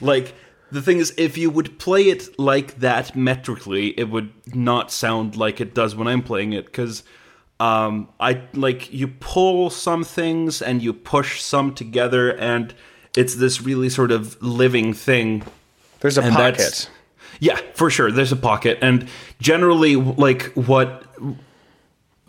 [0.00, 0.34] like
[0.72, 5.36] the thing is if you would play it like that metrically it would not sound
[5.36, 7.02] like it does when i'm playing it because
[7.60, 12.74] um i like you pull some things and you push some together and
[13.16, 15.42] it's this really sort of living thing
[16.00, 16.90] There's a and pocket.
[17.40, 18.12] yeah, for sure.
[18.12, 19.08] There's a pocket, and
[19.40, 21.04] generally, like what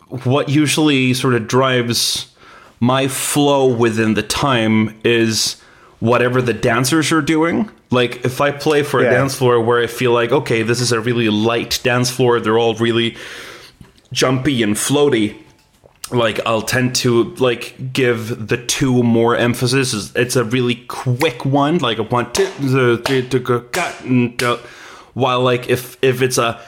[0.08, 2.34] what usually sort of drives
[2.80, 5.60] my flow within the time is
[6.00, 7.70] whatever the dancers are doing.
[7.90, 9.08] Like if I play for Yeah.
[9.08, 12.40] a dance floor where I feel like okay, this is a really light dance floor,
[12.40, 13.16] they're all really
[14.12, 15.36] jumpy and floaty
[16.10, 19.92] like I'll tend to like give the two more emphasis.
[20.16, 24.56] It's- a really quick one, like a one, two, the to go, got, and, uh,
[25.12, 26.60] while like if if it's a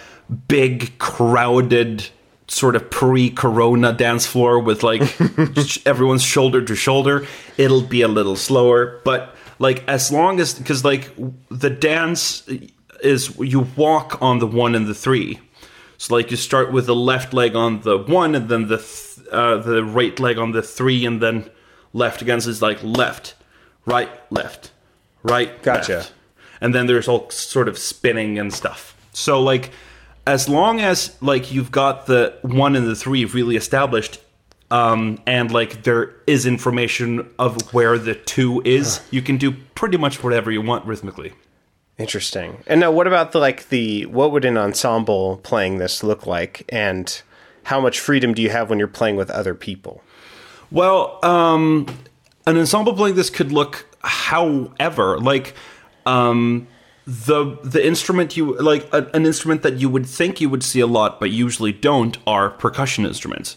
[0.48, 2.08] big crowded
[2.48, 5.00] sort of pre-corona dance floor with like
[5.86, 9.00] everyone's shoulder to shoulder, it'll be a little slower.
[9.04, 11.12] But like as long as because like
[11.50, 12.48] the dance
[13.02, 15.38] is you walk on the one and the three.
[15.98, 19.28] So like you start with the left leg on the one, and then the th-
[19.30, 21.50] uh, the right leg on the three, and then
[21.92, 23.34] left against is like left,
[23.84, 24.72] right, left,
[25.22, 25.62] right.
[25.62, 25.92] Gotcha.
[25.92, 26.12] left.
[26.62, 28.96] And then there's all sort of spinning and stuff.
[29.12, 29.70] So like,
[30.26, 34.20] as long as like you've got the one and the three really established,
[34.70, 39.96] um, and like there is information of where the two is, you can do pretty
[39.96, 41.32] much whatever you want rhythmically.
[41.98, 42.62] Interesting.
[42.66, 46.64] And now, what about the like the what would an ensemble playing this look like,
[46.70, 47.20] and
[47.64, 50.02] how much freedom do you have when you're playing with other people?
[50.70, 51.86] Well, um,
[52.46, 55.54] an ensemble playing this could look, however, like
[56.06, 56.68] um,
[57.06, 60.80] the the instrument you like a, an instrument that you would think you would see
[60.80, 63.56] a lot, but usually don't, are percussion instruments.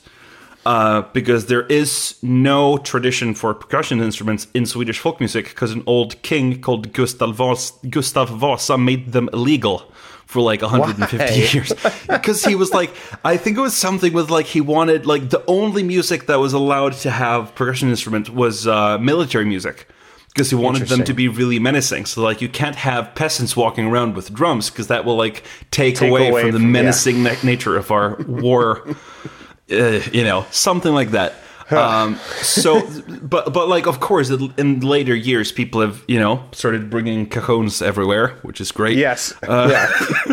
[0.66, 5.84] Uh, because there is no tradition for percussion instruments in Swedish folk music, because an
[5.86, 9.92] old king called Gustav Vas- Gustav Vasa made them illegal
[10.26, 11.26] for like 150 Why?
[11.54, 11.74] years
[12.10, 12.92] because he was like
[13.24, 16.54] i think it was something with like he wanted like the only music that was
[16.54, 19.88] allowed to have percussion instrument was uh, military music
[20.30, 23.86] because he wanted them to be really menacing so like you can't have peasants walking
[23.86, 26.66] around with drums because that will like take, Take away, away from the yeah.
[26.66, 28.88] menacing na- nature of our war
[29.72, 31.34] uh, you know something like that
[31.72, 32.82] um so
[33.22, 37.82] but but like of course in later years people have you know started bringing cajones
[37.82, 39.34] everywhere which is great Yes.
[39.48, 39.68] Uh,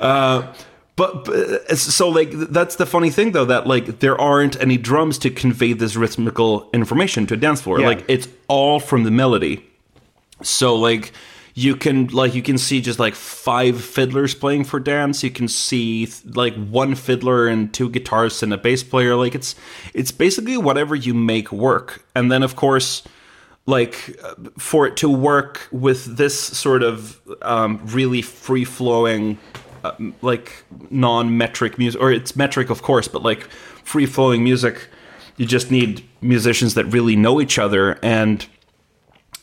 [0.00, 0.52] yeah.
[0.96, 5.18] but, but so like that's the funny thing though that like there aren't any drums
[5.18, 7.86] to convey this rhythmical information to a dance floor Yeah.
[7.86, 9.64] like it's all from the melody
[10.42, 11.12] so like
[11.54, 15.22] you can like you can see just like five fiddlers playing for dance.
[15.22, 19.14] You can see like one fiddler and two guitarists and a bass player.
[19.14, 19.54] Like it's
[19.94, 22.04] it's basically whatever you make work.
[22.14, 23.04] And then of course
[23.66, 23.94] like
[24.58, 29.38] for it to work with this sort of um, really free flowing
[29.84, 29.92] uh,
[30.22, 33.44] like non-metric music or it's metric of course but like
[33.84, 34.88] free flowing music
[35.36, 37.98] you just need musicians that really know each other.
[38.02, 38.46] And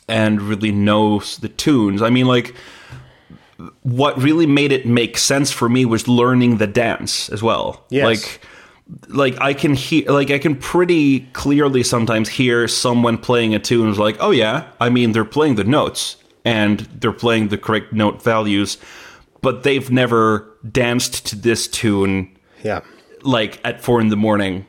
[0.08, 2.02] and really knows the tunes.
[2.02, 2.54] I mean, like,
[3.82, 7.84] what really made it make sense for me was learning the dance as well.
[7.90, 8.04] Yes.
[8.04, 8.40] Like,
[9.08, 13.88] like I can hear, like I can pretty clearly sometimes hear someone playing a tune.
[13.88, 17.92] Is like, oh yeah, I mean they're playing the notes and they're playing the correct
[17.92, 18.78] note values,
[19.40, 22.80] but they've never danced to this tune Yeah.
[23.22, 24.66] like at four in the morning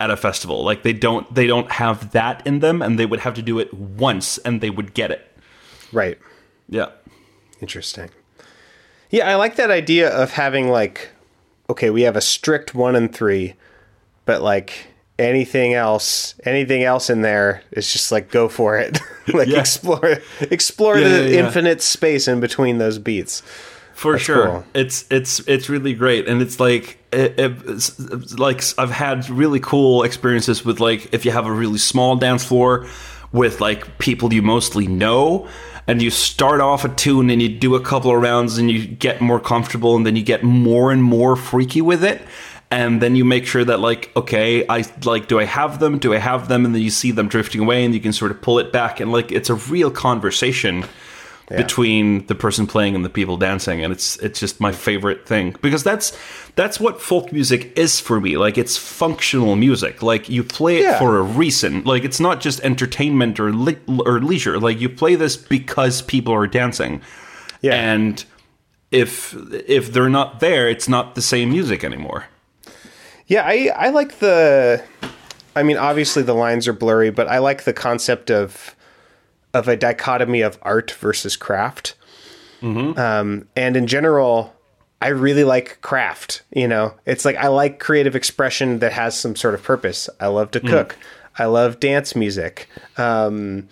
[0.00, 0.64] at a festival.
[0.64, 3.58] Like they don't they don't have that in them, and they would have to do
[3.60, 5.26] it once, and they would get it.
[5.92, 6.18] Right.
[6.68, 6.88] Yeah.
[7.60, 8.10] Interesting.
[9.10, 11.10] Yeah, I like that idea of having like,
[11.68, 13.54] okay, we have a strict one and three,
[14.24, 14.86] but like
[15.18, 19.00] anything else, anything else in there is just like go for it,
[19.34, 19.58] like Yeah.
[19.60, 21.44] explore, explore Yeah, the yeah.
[21.44, 23.42] infinite space in between those beats.
[24.00, 24.46] For sure.
[24.46, 24.64] cool.
[24.72, 26.26] it's it's it's really great.
[26.26, 31.24] And it's like it, it's, it's like i've had really cool experiences with like if
[31.24, 32.86] you have a really small dance floor
[33.32, 35.48] with like people you mostly know
[35.86, 38.86] and you start off a tune and you do a couple of rounds and you
[38.86, 42.22] get more comfortable and then you get more and more freaky with it
[42.70, 45.98] and then you make sure that like okay i like do i have them?
[45.98, 46.64] Do i have them?
[46.64, 49.00] And then you see them drifting away and you can sort of pull it back.
[49.00, 50.84] And like it's a real conversation
[51.56, 55.56] between the person playing and the people dancing and it's it's just my favorite thing
[55.62, 56.16] because that's
[56.54, 60.82] that's what folk music is for me like it's functional music like you play it
[60.82, 60.98] Yeah.
[61.00, 63.74] for a reason like it's not just entertainment or le-
[64.06, 67.00] or leisure like you play this because people are dancing
[67.62, 67.74] Yeah.
[67.74, 68.24] and
[68.92, 72.26] if if they're not there it's not the same music anymore
[73.26, 74.82] Yeah, I I like the.
[75.56, 78.74] I mean, obviously the lines are blurry, but I like the concept of
[79.54, 81.94] of a dichotomy of art versus craft.
[82.98, 84.54] Um, and in general,
[85.00, 86.42] I really like craft.
[86.54, 90.10] You know, it's like I like creative expression that has some sort of purpose.
[90.20, 90.96] I love to cook.
[91.38, 92.68] I love dance music.
[92.98, 93.68] Um,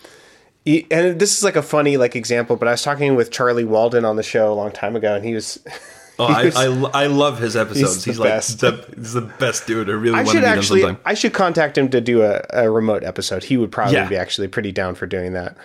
[0.66, 4.04] and this is like a funny like example, but I was talking with Charlie Walden
[4.04, 5.58] on the show a long time ago, and he was.
[6.18, 6.64] oh, I, was- I,
[7.02, 8.60] I love his episodes He's the he's, like best.
[8.60, 10.80] the, he's the best dude i really I want to should meet him actually.
[10.82, 13.44] sometime I should contact him to do a, a remote episode.
[13.44, 14.08] He would probably Yeah.
[14.08, 15.56] be actually pretty down for doing that.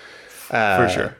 [0.48, 1.16] for sure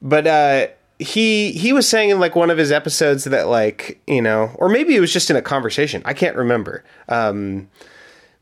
[0.00, 0.66] But uh,
[0.98, 4.68] he he was saying in like one of his episodes that like you know, or
[4.68, 6.00] maybe it was just in a conversation.
[6.04, 6.84] I can't remember.
[7.08, 7.68] Um,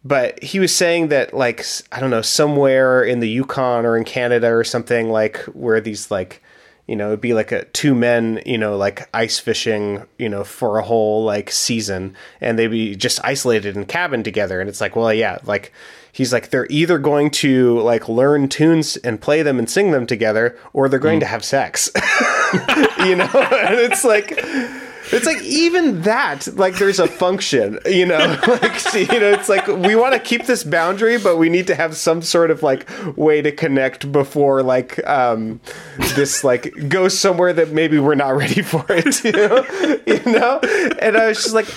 [0.04, 4.04] but he was saying that like I don't know somewhere in the Yukon or in
[4.04, 6.42] Canada or something like where these like
[6.90, 10.42] you know it'd be like a two men you know like ice fishing you know
[10.42, 12.16] for a whole like season.
[12.40, 14.60] And they'd be just isolated in cabin together.
[14.60, 15.72] And it's like well yeah like
[16.10, 20.04] he's like they're either going to like learn tunes and play them and sing them
[20.04, 21.22] together or they're going mm.
[21.22, 21.90] to have sex.
[23.00, 23.30] You know?
[23.34, 24.36] And it's like
[25.12, 28.38] it's like even that like there's a function you know?
[28.46, 31.66] Like see, you know it's like we want to keep this boundary but we need
[31.68, 35.60] to have some sort of like way to connect before like um
[36.14, 39.64] this like goes somewhere that maybe we're not ready for it you know?
[40.06, 40.58] You know?
[41.00, 41.68] And i was just like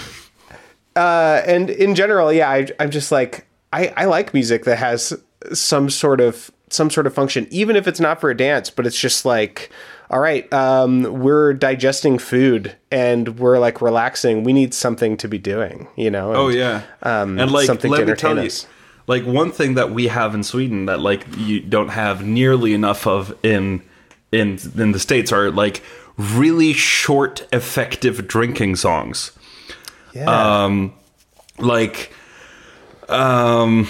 [0.96, 5.14] uh and in general yeah I, i'm just like i i like music that has
[5.54, 8.86] some sort of some sort of function even if it's not for a dance but
[8.88, 9.72] it's just like
[10.10, 15.38] all right um we're digesting food and we're like relaxing we need something to be
[15.38, 18.48] doing you know Oh yeah, um, and like something to let me entertain tell you,
[18.48, 18.68] us.
[19.08, 23.08] like one thing that we have in Sweden that like you don't have nearly enough
[23.08, 23.82] of in
[24.32, 25.82] in in the states are like
[26.18, 29.32] really short, effective drinking songs.
[30.14, 30.94] yeah Um,
[31.58, 32.12] like,
[33.10, 33.88] um,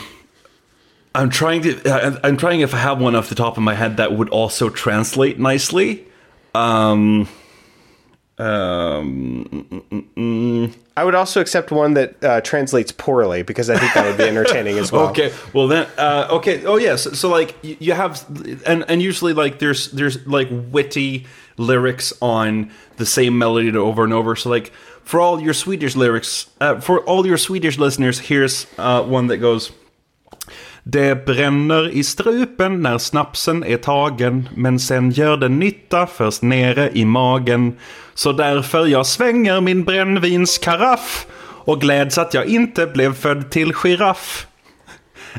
[1.16, 1.89] I'm trying to.
[1.89, 4.30] I- I'm trying if I have one off the top of my head that would
[4.30, 6.05] also translate nicely.
[6.55, 7.28] Um,
[8.39, 14.18] um, i would also accept one that uh, translates poorly because i think that would
[14.18, 16.66] be entertaining as well Okay, well then, uh, okay.
[16.66, 18.26] Oh yes, so, like you have,
[18.66, 24.14] and and usually like there's there's like witty lyrics on the same melody over and
[24.14, 24.36] over.
[24.36, 24.72] So like
[25.03, 29.38] for all your Swedish lyrics, uh, for all your Swedish listeners, here's uh, one that
[29.38, 29.72] goes.
[30.84, 36.90] Det bränner i strupen när snapsen är tagen Men sen gör det nytta först nere
[36.94, 37.78] i magen
[38.14, 44.48] Så därför jag svänger min brännvinskaraff Och gläds att jag inte blev född till giraff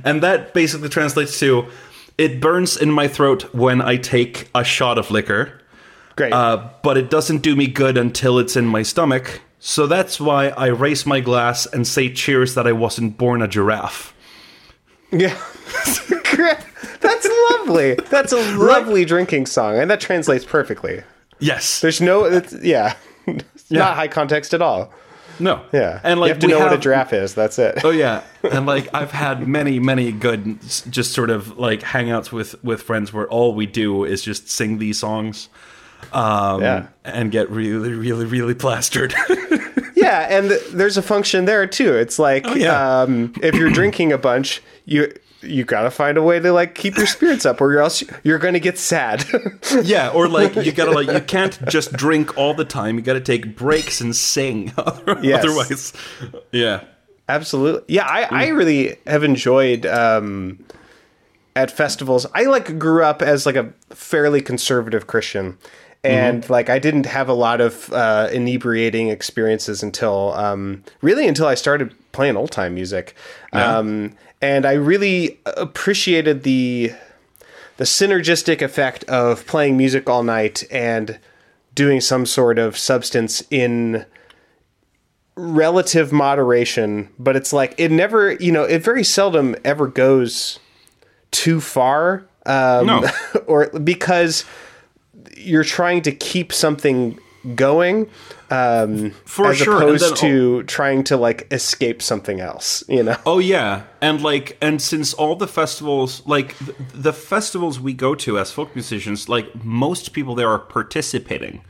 [0.04, 1.64] And that basically translates to
[2.16, 5.48] It burns in my throat when I take a shot of liquor
[6.16, 6.32] Great.
[6.32, 9.40] Uh, but it doesn't do me good until it's in my stomach.
[9.58, 13.48] So that's why I raise my glass and say cheers that I wasn't born a
[13.48, 14.13] giraffe.
[15.14, 15.36] Yeah.
[17.00, 17.94] That's lovely.
[17.94, 21.02] That's a lovely drinking song, and that translates perfectly.
[21.38, 21.80] Yes.
[21.80, 22.94] There's no, it's, yeah,
[23.26, 23.80] It's Yeah.
[23.80, 24.92] not high context at all.
[25.40, 25.60] no.
[25.72, 27.34] Yeah, And like you have to know what a have- giraffe is.
[27.34, 27.84] That's it.
[27.84, 30.60] Oh yeah, and like I've had many, many good,
[30.90, 34.78] just sort of like hangouts with with friends where all we do is just sing
[34.78, 35.48] these songs,
[36.12, 36.86] um, Yeah.
[37.04, 39.14] and get really, really, really plastered.
[39.96, 41.94] Yeah, and th- there's a function there too.
[41.94, 43.00] It's like Oh, yeah.
[43.02, 45.12] um, if you're drinking a bunch, you
[45.42, 48.60] you gotta find a way to like keep your spirits up, or else you're gonna
[48.60, 49.24] get sad.
[49.82, 52.96] yeah, or like you gotta like you can't just drink all the time.
[52.96, 54.72] You gotta take breaks and sing.
[55.22, 55.44] Yes.
[55.44, 55.92] Otherwise,
[56.52, 56.84] yeah,
[57.28, 57.94] Absolutely.
[57.94, 60.62] Yeah, I, I really have enjoyed um,
[61.56, 62.26] at festivals.
[62.34, 65.56] I like grew up as like a fairly conservative Christian.
[66.02, 71.46] And like I didn't have a lot of uh, inebriating experiences until um, really until
[71.46, 73.14] I started playing old time music,
[73.54, 74.14] um,
[74.44, 76.92] and I really appreciated the
[77.78, 81.18] the synergistic effect of playing music all night and
[81.74, 84.04] doing some sort of substance in
[85.34, 90.60] relative moderation, but it's like it never, you know, it very seldom ever goes
[91.30, 92.26] too far.
[92.44, 93.08] Um, No.
[93.46, 94.44] or because
[95.38, 97.18] you're trying to keep something
[97.54, 98.10] going
[98.54, 103.16] um, For as sure, opposed then- to trying to like escape something else, you know?
[103.26, 108.14] Oh yeah, and like, and since all the festivals, like th- the festivals we go
[108.16, 111.64] to as folk musicians, like most people there are participating,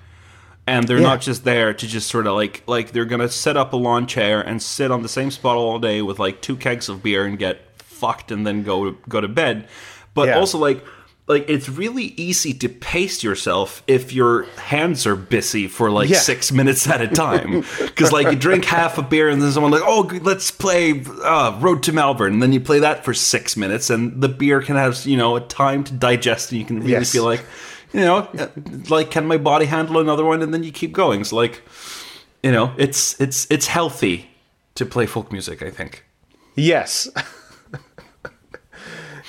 [0.67, 1.09] and they're Yeah.
[1.15, 4.07] not just there to just sort of like like they're gonna set up a lawn
[4.07, 7.25] chair and sit on the same spot all day with like two kegs of beer
[7.27, 9.69] and get fucked and then go go to bed,
[10.15, 10.39] but Yeah.
[10.39, 10.85] also like.
[11.27, 16.19] Like it's really easy to pace yourself if your hands are busy for like Yeah.
[16.19, 17.65] six minutes at a time.
[17.79, 21.57] Because like you drink half a beer and then someone like, oh, let's play uh,
[21.61, 24.77] Road to Melbourne, and then you play that for six minutes, and the beer can
[24.77, 27.13] have you know a time to digest, and you can really Yes.
[27.13, 27.43] feel like,
[27.95, 28.49] you know, uh,
[28.91, 31.25] like can my body handle another one, and then you keep going.
[31.25, 31.63] So like,
[32.43, 34.29] you know, it's it's it's healthy
[34.75, 35.63] to play folk music.
[35.63, 36.05] I think.
[36.55, 37.09] Yes.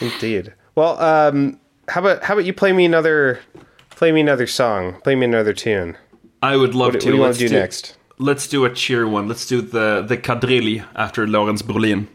[0.02, 0.54] Indeed.
[0.76, 3.40] Well, um, how about how about you play me another
[3.92, 5.98] play me another song, play me another tune.
[6.42, 7.08] I would love What, to.
[7.08, 7.98] what do you Let's to do, next?
[8.18, 9.28] Let's do a cheer one.
[9.28, 12.08] Let's do the the quadrille after Lawrence Brolin.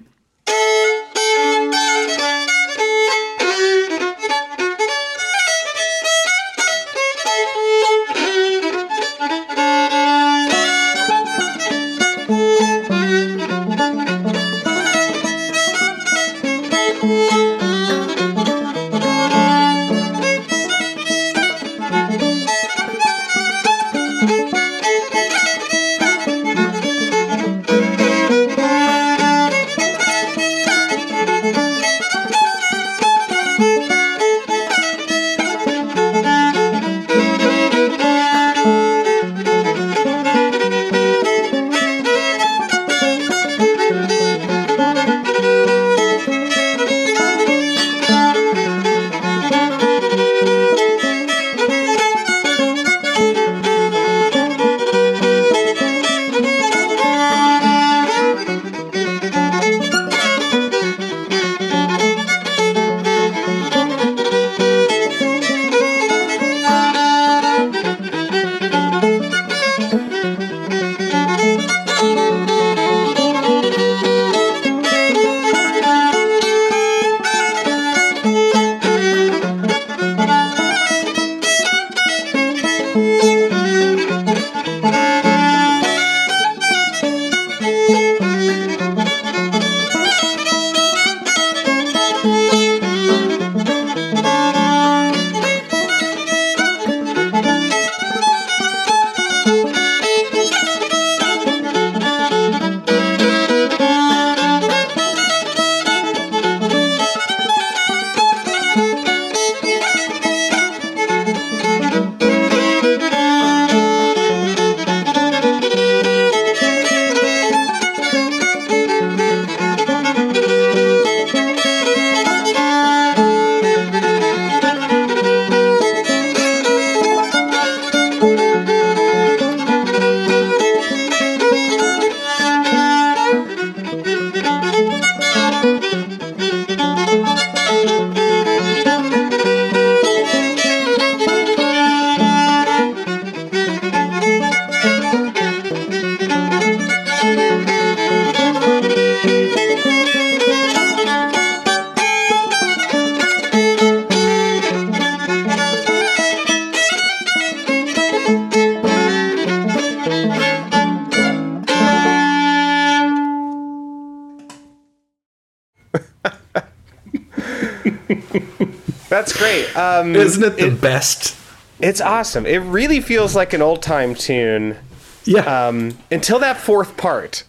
[169.80, 171.36] Um, Isn't it the best?
[171.80, 172.44] it's awesome.
[172.46, 174.76] It really feels like an old time tune
[175.24, 175.68] Yeah.
[175.68, 177.44] um, until that fourth part.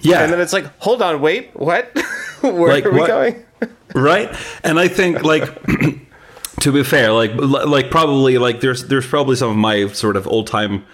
[0.00, 0.22] yeah.
[0.22, 1.90] And then it's like, hold on, wait, what?
[2.40, 3.06] Where Like are we what?
[3.08, 3.44] going?
[3.94, 5.42] right and i think like
[6.60, 10.26] to be fair like like probably like there's there's probably some of my sort of
[10.26, 10.84] old time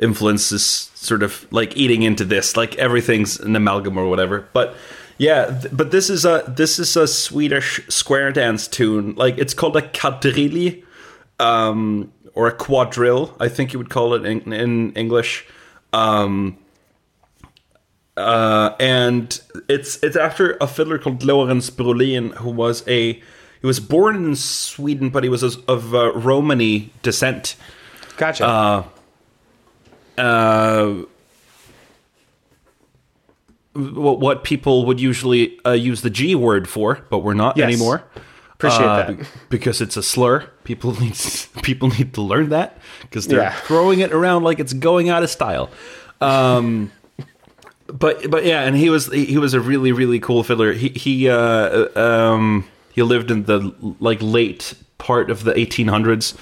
[0.00, 4.74] influences sort of like eating into this like everything's an amalgam or whatever but
[5.22, 9.54] yeah th- but this is a this is a swedish square dance tune like it's
[9.54, 10.82] called a quadrille
[11.38, 15.46] um or a quadrille i think you would call it in, in english
[15.92, 16.58] um
[18.14, 23.80] uh, and it's it's after a fiddler called Lawrence Brolin, who was a he was
[23.80, 27.56] born in Sweden, but he was of, of uh, Romani descent.
[28.18, 28.86] Gotcha.
[30.18, 31.04] Uh,
[33.74, 37.68] what what people would usually uh, use the G word for, but we're not Yes.
[37.68, 38.02] anymore.
[38.54, 39.26] Appreciate Uh, that.
[39.48, 40.48] because it's a slur.
[40.64, 41.16] People need
[41.62, 43.52] people need to learn that because they're Yeah.
[43.66, 45.68] throwing it around like it's going out of style.
[46.20, 46.92] Um,
[47.86, 50.72] but but yeah, and he was he, he was a really really cool fiddler.
[50.72, 56.34] He he uh, um, he lived in the like late part of the 1800s.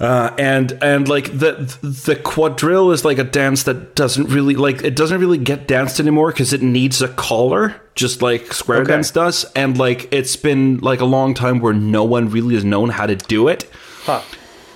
[0.00, 4.82] Uh, and and like the the quadrille is like a dance that doesn't really like
[4.84, 8.92] it doesn't really get danced anymore because it needs a caller just like square Okay.
[8.92, 12.64] dance does and like it's been like a long time where no one really has
[12.64, 13.68] known how to do it
[14.04, 14.22] Huh.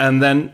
[0.01, 0.53] and then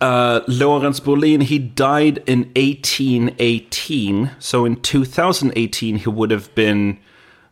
[0.00, 4.30] uh, Lawrence Brolin, he died in 1818.
[4.38, 6.98] So in 2018, he would have been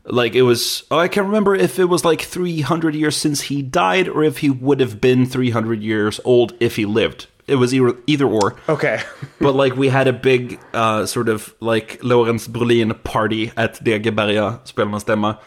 [0.05, 0.84] like it was.
[0.90, 4.38] Oh, I can't remember if it was like 300 years since he died, or if
[4.38, 7.26] he would have been 300 years old if he lived.
[7.48, 8.57] It was either, either or.
[8.68, 9.03] Okay.
[9.40, 14.61] But like we had a big uh, sort of like Lawrence Brolin party at Degeberga
[14.64, 15.38] Spelmansstämma.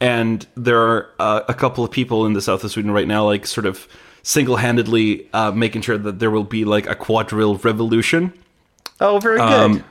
[0.00, 3.24] And there are uh, a couple of people in the south of Sweden right now,
[3.26, 3.86] like sort of
[4.22, 8.32] single-handedly uh, making sure that there will be like a quadrille revolution
[9.00, 9.48] Oh, very good.
[9.48, 9.84] um,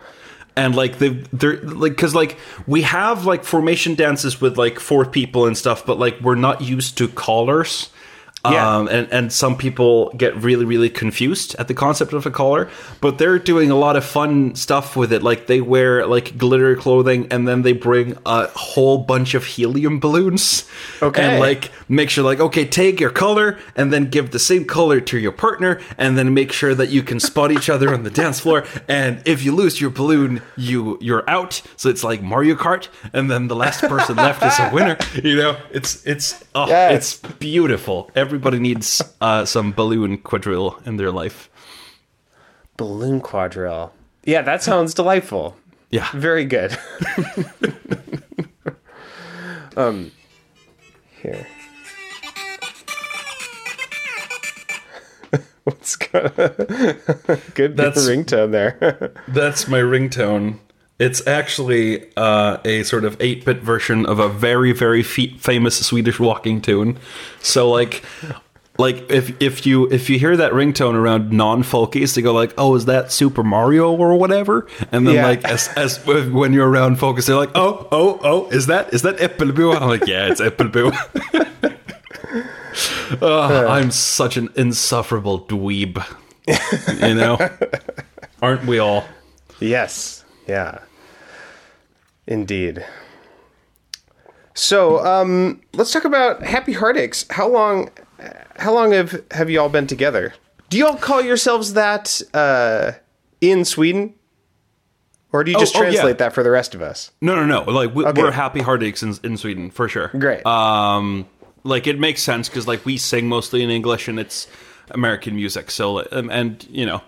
[0.60, 2.38] and like they they're like because like
[2.68, 6.62] we have like formation dances with like four people and stuff but like we're not
[6.62, 7.90] used to collars
[8.46, 8.78] Yeah.
[8.78, 12.70] um, and and some people get really really confused at the concept of a collar
[13.02, 16.76] but they're doing a lot of fun stuff with it like they wear like glitter
[16.78, 20.66] clothing and then they bring a whole bunch of helium balloons
[21.02, 21.22] Okay.
[21.22, 25.02] and like make sure like okay take your color and then give the same color
[25.02, 28.10] to your partner and then make sure that you can spot each other on the
[28.10, 32.56] dance floor and if you lose your balloon you you're out so it's like mario
[32.56, 36.68] kart and then the last person left is a winner you know it's it's oh,
[36.70, 36.96] Yes.
[37.22, 41.50] it's beautiful everybody needs uh, some balloon quadrille in their life
[42.78, 43.92] Balloon quadrille.
[44.24, 45.58] Yeah, that sounds delightful.
[45.90, 46.78] yeah Very good.
[49.76, 50.12] um,
[51.22, 51.46] here.
[55.66, 56.34] What's good?
[57.56, 59.12] good That's- ringtone there.
[59.28, 60.60] That's my ringtone.
[61.00, 65.80] It's actually uh, a sort of 8 bit version of a very, very fe- famous
[65.86, 66.98] Swedish walking tune.
[67.42, 68.04] So, like.
[68.78, 72.54] Like if if you if you hear that ringtone around non folkies, they go like,
[72.58, 75.26] "Oh, is that Super Mario or whatever?" And then Yeah.
[75.28, 79.02] like as as when you're around focus, they're like, "Oh, oh, oh, is that is
[79.02, 80.96] that Äppelbo?" I'm like, "Yeah, it's Äppelbo."
[83.22, 86.02] oh, I'm such an insufferable dweeb,
[87.02, 87.38] you know.
[88.42, 89.04] Aren't we all?
[89.60, 90.24] yes.
[90.48, 90.80] Yeah.
[92.30, 92.86] Indeed.
[94.54, 97.26] So, um, let's talk about Happy Heartaches.
[97.32, 97.90] How long,
[98.58, 100.34] how long have have you all been together?
[100.70, 102.92] Do you all call yourselves that uh,
[103.42, 104.14] in Sweden,
[105.32, 105.90] or do you just Oh, oh, yeah.
[105.92, 107.10] translate that for the rest of us?
[107.20, 107.72] No, no, no.
[107.72, 108.22] Like we, Okay.
[108.22, 110.10] we're happy heartaches in, in Sweden for sure.
[110.10, 110.46] Great.
[110.46, 111.26] Um,
[111.64, 114.46] like it makes sense because like we sing mostly in English and it's
[114.92, 115.72] American music.
[115.72, 117.02] So um, and you know,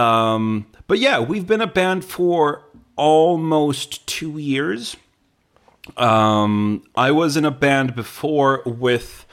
[0.00, 2.64] um, but yeah, we've been a band for
[2.98, 4.96] almost two years.
[5.96, 9.24] Um, I was in a band before with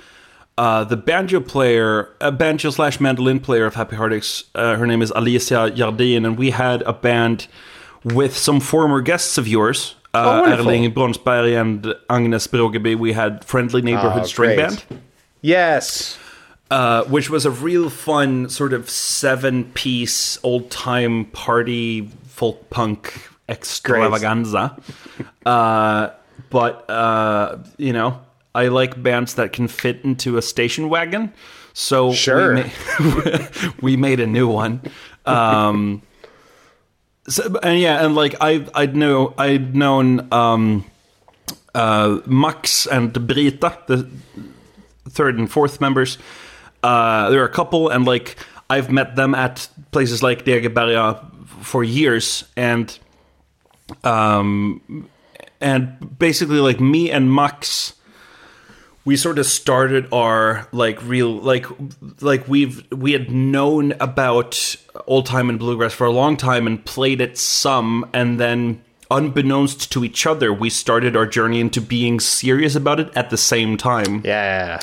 [0.58, 4.46] uh, the banjo player, a banjo slash mandolin player of Happy Heartaches.
[4.56, 7.48] Uh, her name is Alicia Jardin, and we had a band
[8.06, 10.68] with some former guests of yours, Oh, uh, wonderful.
[10.70, 12.96] Erling Bronsberg and Agnes Brogeby.
[12.98, 14.56] We had Friendly Neighborhood Oh, String.
[14.58, 14.86] Band
[15.42, 16.18] Yes.
[16.72, 23.28] uh, which was a real fun sort of seven piece old time party folk punk
[23.50, 24.76] extravaganza.
[25.46, 26.10] uh,
[26.50, 28.20] but, uh, you know,
[28.54, 31.34] I like bands that can fit into a station wagon.
[31.74, 32.56] So Sure.
[32.56, 32.64] we,
[33.00, 33.48] ma-
[33.82, 34.82] we made a new one.
[35.26, 36.02] Um,
[37.28, 40.86] so, and yeah, and like I, I know, I'd known um,
[41.74, 44.10] uh, Max and Brita, the
[45.10, 46.18] third and fourth members.
[46.84, 48.38] Uh, there are a couple, and like
[48.70, 51.26] I've met them at places like Degeberga
[51.62, 52.98] for years, and
[54.04, 55.10] um,
[55.62, 57.94] and basically like me and Max
[59.06, 61.66] we sort of started our like real like
[62.22, 64.76] like we've we had known about
[65.06, 69.92] old time and bluegrass for a long time and played it some and then unbeknownst
[69.92, 73.78] to each other we started our journey into being serious about it at the same
[73.78, 74.80] time Yeah.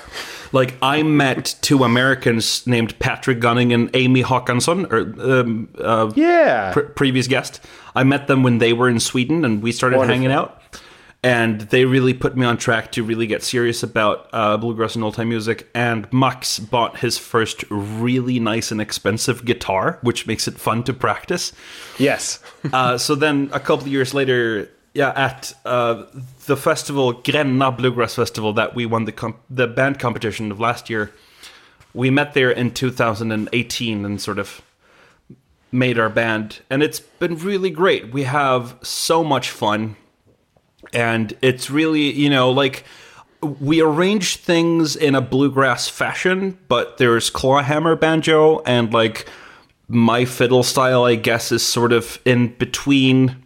[0.52, 6.72] like I met two Americans named Patrick Gunning and Amy Håkansson, or um, uh, Yeah.
[6.72, 7.60] pre- previous guest.
[7.96, 10.14] I met them when they were in Sweden, and we started Wonderful.
[10.14, 10.60] hanging out.
[11.24, 15.04] And they really put me on track to really get serious about uh, bluegrass and
[15.04, 15.68] old time music.
[15.72, 20.92] And Max bought his first really nice and expensive guitar, which makes it fun to
[20.92, 21.52] practice.
[21.98, 22.40] yes.
[22.72, 26.04] Uh, so then a couple of years later, yeah, at uh,
[26.46, 30.88] the festival Grenna Bluegrass Festival that we won the comp- the band competition of last
[30.90, 31.12] year,
[31.94, 34.62] we met there in 2018 and sort of
[35.70, 38.12] made our band, and it's been really great.
[38.12, 39.96] We have so much fun,
[40.92, 42.84] and it's really you know like
[43.42, 49.28] we arrange things in a bluegrass fashion, but there's clawhammer banjo and like
[49.88, 53.42] my fiddle style, I guess, is sort of in between.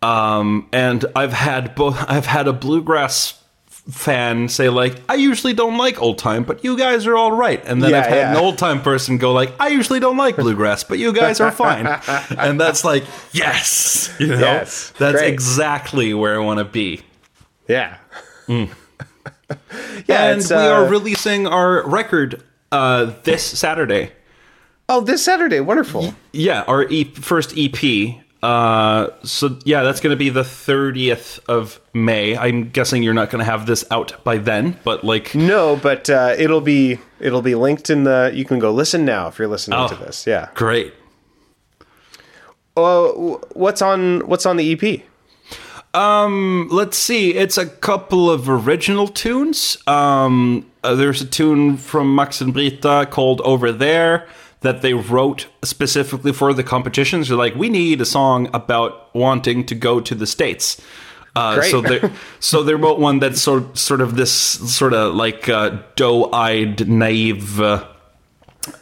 [0.00, 1.96] Um, and I've had both.
[2.08, 3.42] I've had a bluegrass
[3.90, 7.62] fan say like, "I usually don't like old time, but you guys are all right."
[7.64, 8.30] And then Yeah, I've had yeah.
[8.32, 11.50] an old time person go like, "I usually don't like bluegrass, but you guys are
[11.50, 11.86] fine."
[12.38, 15.32] and that's like, yes, you know, Yes, that's great.
[15.32, 17.02] exactly where I want to be.
[17.66, 17.96] Yeah.
[18.48, 18.66] yeah.
[20.08, 24.12] and we uh, are releasing our record uh, this Saturday.
[24.88, 25.60] Oh, this Saturday.
[25.60, 26.14] Wonderful.
[26.32, 28.22] Yeah, our e- first EP.
[28.42, 32.36] Uh, so yeah, that's going to be the 30th of May.
[32.36, 36.08] I'm guessing you're not going to have this out by then, but like, No, but
[36.08, 38.30] uh, it'll be it'll be linked in the.
[38.32, 39.88] You can go listen now if you're listening Oh.
[39.88, 40.24] to this.
[40.26, 40.50] Yeah.
[40.54, 40.94] great.
[42.76, 45.02] Oh, what's on what's on the EP?
[45.94, 47.34] Um, Let's see.
[47.34, 49.78] It's a couple of original tunes.
[49.88, 54.28] Um, uh, there's a tune from Max and Brita called "Over There"
[54.60, 57.28] that they wrote specifically for the competitions.
[57.28, 60.80] They're like, we need a song about wanting to go to the states.
[61.36, 62.00] Uh, so they
[62.40, 67.60] so they wrote one that's sort sort of this sort of like uh, doe-eyed, naive.
[67.60, 67.86] Uh,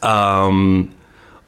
[0.01, 0.93] um,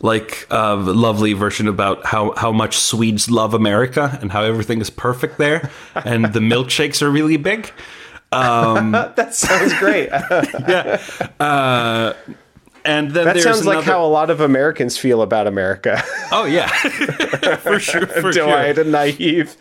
[0.02, 4.90] like a lovely version about how, how much Swedes love America and how everything is
[4.90, 7.72] perfect there, and the milkshakes are really big.
[8.32, 10.10] That sounds great.
[10.68, 11.02] Yeah,
[11.40, 12.14] uh,
[12.86, 16.02] and then that sounds like how a lot of Americans feel about America.
[16.32, 16.68] Oh yeah,
[17.58, 18.46] for sure, for sure.
[18.46, 19.58] Doe-eyed and naive,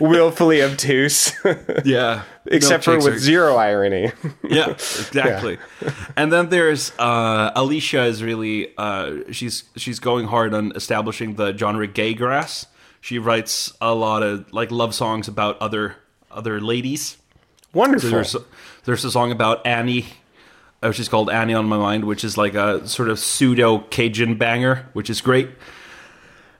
[0.00, 1.32] willfully obtuse,
[1.84, 4.12] Yeah, except for with are- zero irony.
[4.46, 5.58] yeah, exactly.
[6.16, 11.56] And then there's uh, Alicia is really uh, she's she's going hard on establishing the
[11.56, 12.66] genre gay grass.
[13.00, 15.96] She writes a lot of like love songs about other
[16.30, 17.16] other ladies.
[17.72, 18.10] Wonderful.
[18.10, 18.36] There's
[18.84, 20.04] there's a song about Annie.
[20.82, 24.36] Uh, is called Annie on My Mind, which is like a sort of pseudo Cajun
[24.36, 25.48] banger, which is great.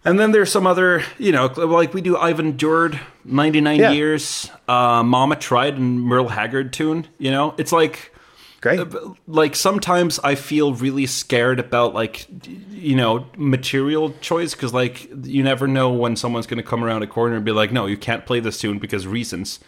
[0.04, 3.92] And then there's some other, you know, like we do I've Endured, 99 Yeah.
[3.92, 7.06] Years, uh, Mama Tried, and Merle Haggard tune.
[7.18, 8.12] You know, it's like,
[8.60, 8.80] Great.
[9.28, 12.26] like sometimes I feel really scared about like,
[12.70, 17.02] you know, material choice because like you never know when someone's going to come around
[17.02, 19.60] a corner and be like, no, you can't play this tune because reasons.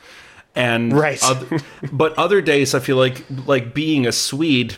[0.56, 1.20] And Right.
[1.22, 4.76] oth- but other days I feel like like being a Swede,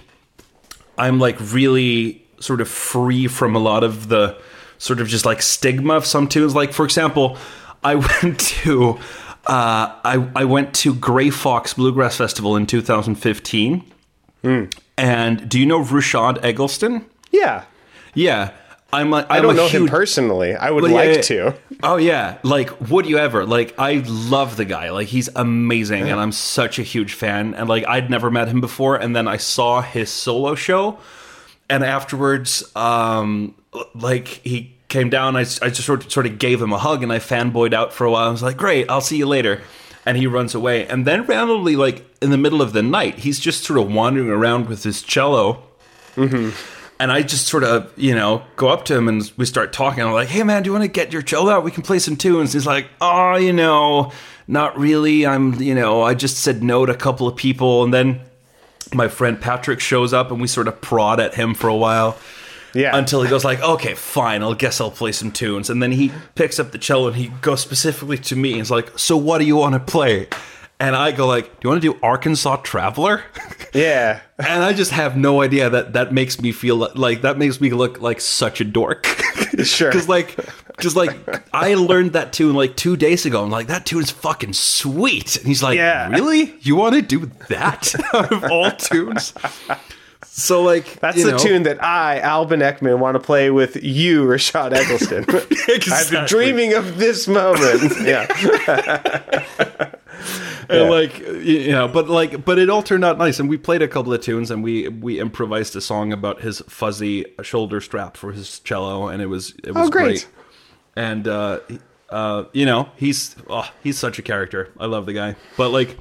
[0.99, 4.37] I'm like really sort of free from a lot of the
[4.79, 6.55] sort of just like stigma of some tunes.
[6.55, 7.37] Like for example,
[7.85, 8.99] I went to
[9.47, 13.85] uh, I I went to Grey Fox Bluegrass Festival in 2015.
[14.43, 14.65] Hmm.
[14.99, 17.05] And do you know Rushad Eggleston?
[17.31, 17.65] yeah.
[18.15, 18.53] Yeah,
[19.01, 20.55] I'm a, I I'm don't a know him personally.
[20.55, 21.21] I would Well, like yeah.
[21.23, 21.55] to.
[21.83, 23.45] Oh yeah, like would you ever?
[23.45, 24.91] Like I love the guy.
[24.91, 27.55] Like he's amazing, and I'm such a huge fan.
[27.55, 30.99] And like I'd never met him before, and then I saw his solo show,
[31.69, 33.55] and afterwards, um,
[33.95, 35.37] like he came down.
[35.37, 38.05] I just sort of, sort of gave him a hug, and I fanboyed out for
[38.05, 38.29] a while.
[38.29, 39.61] I was like, "Great, I'll see you later."
[40.07, 43.41] And he runs away, and then randomly, like in the middle of the night, he's
[43.41, 45.63] just sort of wandering around with his cello.
[46.99, 50.03] And I just sort of, you know, go up to him and we start talking.
[50.03, 51.63] I'm like, hey, man, do you want to get your cello out?
[51.63, 52.55] We can play some tunes.
[52.55, 54.13] He's like, oh, you know,
[54.49, 55.27] not really.
[55.27, 57.85] I'm, you know, I just said no to a couple of people.
[57.85, 58.21] And then
[58.95, 62.17] my friend Patrick shows up and we sort of prod at him for a while
[62.73, 62.97] Yeah.
[62.97, 65.69] until he goes like, okay, fine, I'll guess I'll play some tunes.
[65.69, 68.51] And then he picks up the cello and he goes specifically to me.
[68.53, 70.29] and He's like, so what do you want to play?
[70.79, 73.23] And I go like, "Do you want to do Arkansas Traveler?"
[73.75, 74.21] Yeah.
[74.39, 77.61] and I just have no idea that that makes me feel li- like that makes
[77.61, 79.07] me look like such a dork.
[79.65, 79.91] Sure.
[79.93, 80.37] Because like,
[80.77, 81.17] because like,
[81.55, 83.43] I learned that tune like two days ago.
[83.43, 85.37] I'm like, that tune is fucking sweet.
[85.37, 86.09] And he's like, Yeah.
[86.11, 86.55] really?
[86.61, 89.33] You want to do that out of all tunes?
[90.25, 94.25] So like, That's the know, tune that I, Albin Ekman, want to play with you,
[94.25, 95.25] Rushad Eggleston.
[95.93, 97.93] I've been dreaming of this moment.
[98.03, 98.27] Yeah.
[100.71, 103.39] And like you know, but like, but it all turned out nice.
[103.41, 106.61] And we played a couple of tunes, and we we improvised a song about his
[106.69, 110.05] fuzzy shoulder strap for his cello, and it was it was Oh, great.
[110.05, 110.29] great.
[110.97, 111.61] And uh,
[112.11, 114.73] uh, you know, he's oh, he's such a character.
[114.79, 115.37] I love the guy.
[115.57, 115.97] But like,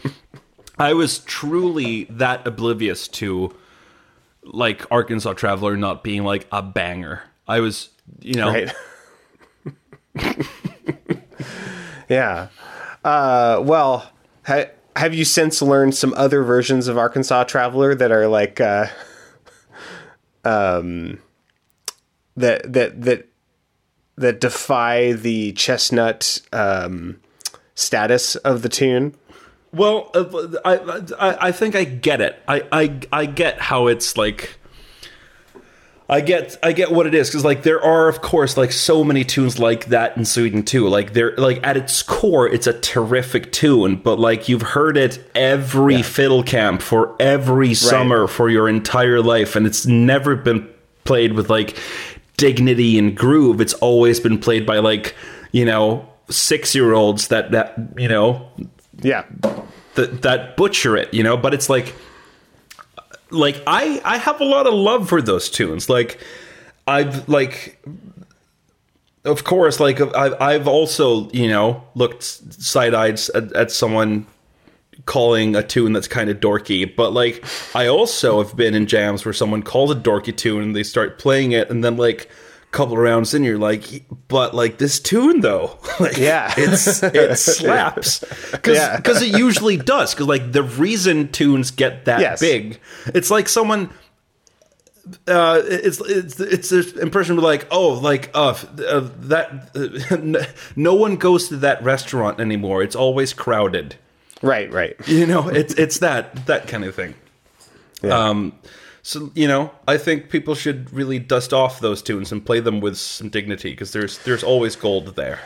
[0.79, 3.53] I was truly that oblivious to
[4.43, 7.23] like Arkansas Traveler not being like a banger.
[7.47, 7.89] I was,
[8.21, 8.71] you know, Right.
[12.09, 12.47] yeah.
[13.03, 14.09] Uh, well,
[14.45, 18.87] ha- have you since learned some other versions of Arkansas Traveler that are like, uh,
[20.45, 21.19] um,
[22.37, 23.27] that that that
[24.17, 27.19] that defy the chestnut um,
[27.75, 29.15] status of the tune?
[29.73, 30.75] Well, uh, I,
[31.19, 32.41] I I think I get it.
[32.47, 34.59] I I I get how it's like.
[36.07, 39.03] I get I get what it is because like there are of course like so
[39.03, 40.87] many tunes like that in Sweden too.
[40.87, 45.19] Like they're like at its core, it's a terrific tune, but like you've heard it
[45.33, 50.69] every fiddle camp for every summer for your entire life, and it's never been
[51.05, 51.75] played with like
[52.37, 53.59] dignity and groove.
[53.59, 55.15] It's always been played by like
[55.51, 58.47] you know six year olds that that you know
[59.01, 59.23] Yeah.
[59.95, 61.35] that that butcher it, you know.
[61.35, 61.95] But it's like,
[63.29, 65.89] like I I have a lot of love for those tunes.
[65.89, 66.19] Like
[66.87, 67.83] I've like,
[69.23, 74.27] of course, like I've I've also you know looked side eyed at, at someone
[75.05, 77.45] calling a tune that's kind of dorky but like
[77.75, 81.19] i also have been in jams where someone calls a dorky tune and they start
[81.19, 82.29] playing it and then like
[82.75, 86.53] couple of rounds in you're like but like this tune though like Yeah.
[86.57, 88.19] it's it slaps
[88.51, 88.99] because Yeah.
[89.27, 92.39] it usually does because like the reason tunes get that Yes.
[92.41, 93.89] big it's like someone
[95.27, 98.55] uh, it's it's it's this impression of like oh like uh,
[98.87, 102.81] uh that no one goes to that restaurant anymore.
[102.81, 103.95] It's always crowded.
[104.41, 104.71] Right.
[104.71, 104.95] Right.
[105.07, 107.13] You know, it's it's that that kind of thing.
[108.01, 108.17] Yeah.
[108.17, 108.53] Um,
[109.05, 112.79] so you know, I think people should really dust off those tunes and play them
[112.79, 115.39] with some dignity because there's there's always gold there.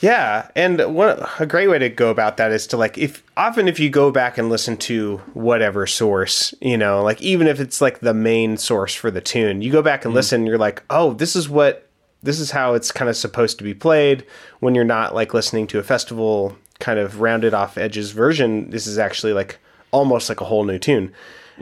[0.00, 3.66] Yeah, and one a great way to go about that is to like if often
[3.66, 7.80] if you go back and listen to whatever source, you know, like even if it's
[7.80, 10.14] like the main source for the tune, you go back and mm.
[10.14, 11.88] listen, you're like, "Oh, this is what
[12.22, 14.24] this is how it's kind of supposed to be played
[14.60, 18.70] when you're not like listening to a festival kind of rounded off edges version.
[18.70, 19.58] This is actually like
[19.90, 21.12] almost like a whole new tune."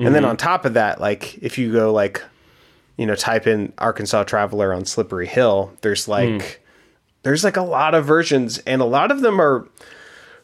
[0.06, 2.22] And then on top of that, like if you go like
[2.98, 6.60] you know, type in Arkansas Traveler on Slippery Hill, there's like
[7.22, 9.68] there's like a lot of versions and a lot of them are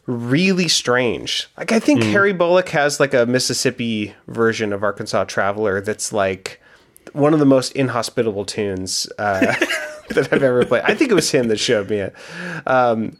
[0.05, 1.47] really strange.
[1.57, 6.61] Like I think Harry Bolick has like a Mississippi version of Arkansas Traveler that's like
[7.13, 9.39] one of the most inhospitable tunes uh,
[10.09, 10.83] that I've ever played.
[10.83, 12.15] I think it was him that showed me it.
[12.65, 13.17] Um,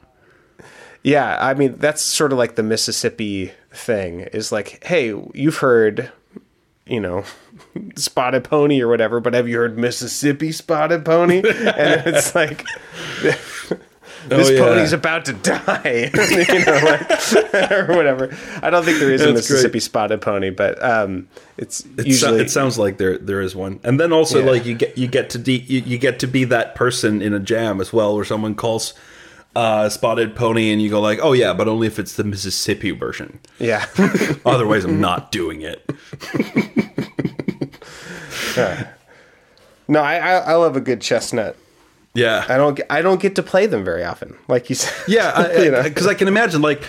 [1.03, 4.21] yeah, I mean that's sort of like the Mississippi thing.
[4.21, 6.11] Is like, hey, you've heard,
[6.85, 7.23] you know,
[7.95, 11.37] Spotted Pony or whatever, but have you heard Mississippi Spotted Pony?
[11.37, 11.45] and
[12.07, 12.65] it's like.
[14.27, 14.59] This Oh, yeah.
[14.59, 18.35] pony's about to die, you know, like, or whatever.
[18.63, 19.83] I don't think there is a That's Mississippi great.
[19.83, 21.27] spotted pony, but um,
[21.57, 24.49] it's It, so- usually it sounds like there there is one, and then also Yeah.
[24.49, 27.35] like you get you get to de- you, you get to be that person in
[27.35, 28.95] a jam as well, where someone calls
[29.55, 32.91] uh, spotted pony, and you go like, oh yeah, but only if it's the Mississippi
[32.91, 33.39] version.
[33.59, 33.85] yeah.
[34.45, 35.89] Otherwise, I'm not doing it.
[39.87, 41.55] no, I, I I love a good chestnut.
[42.13, 44.93] Yeah, I don't I don't get to play them very often, like you said.
[45.07, 45.83] Yeah, You know?
[45.83, 46.81] because I, can imagine like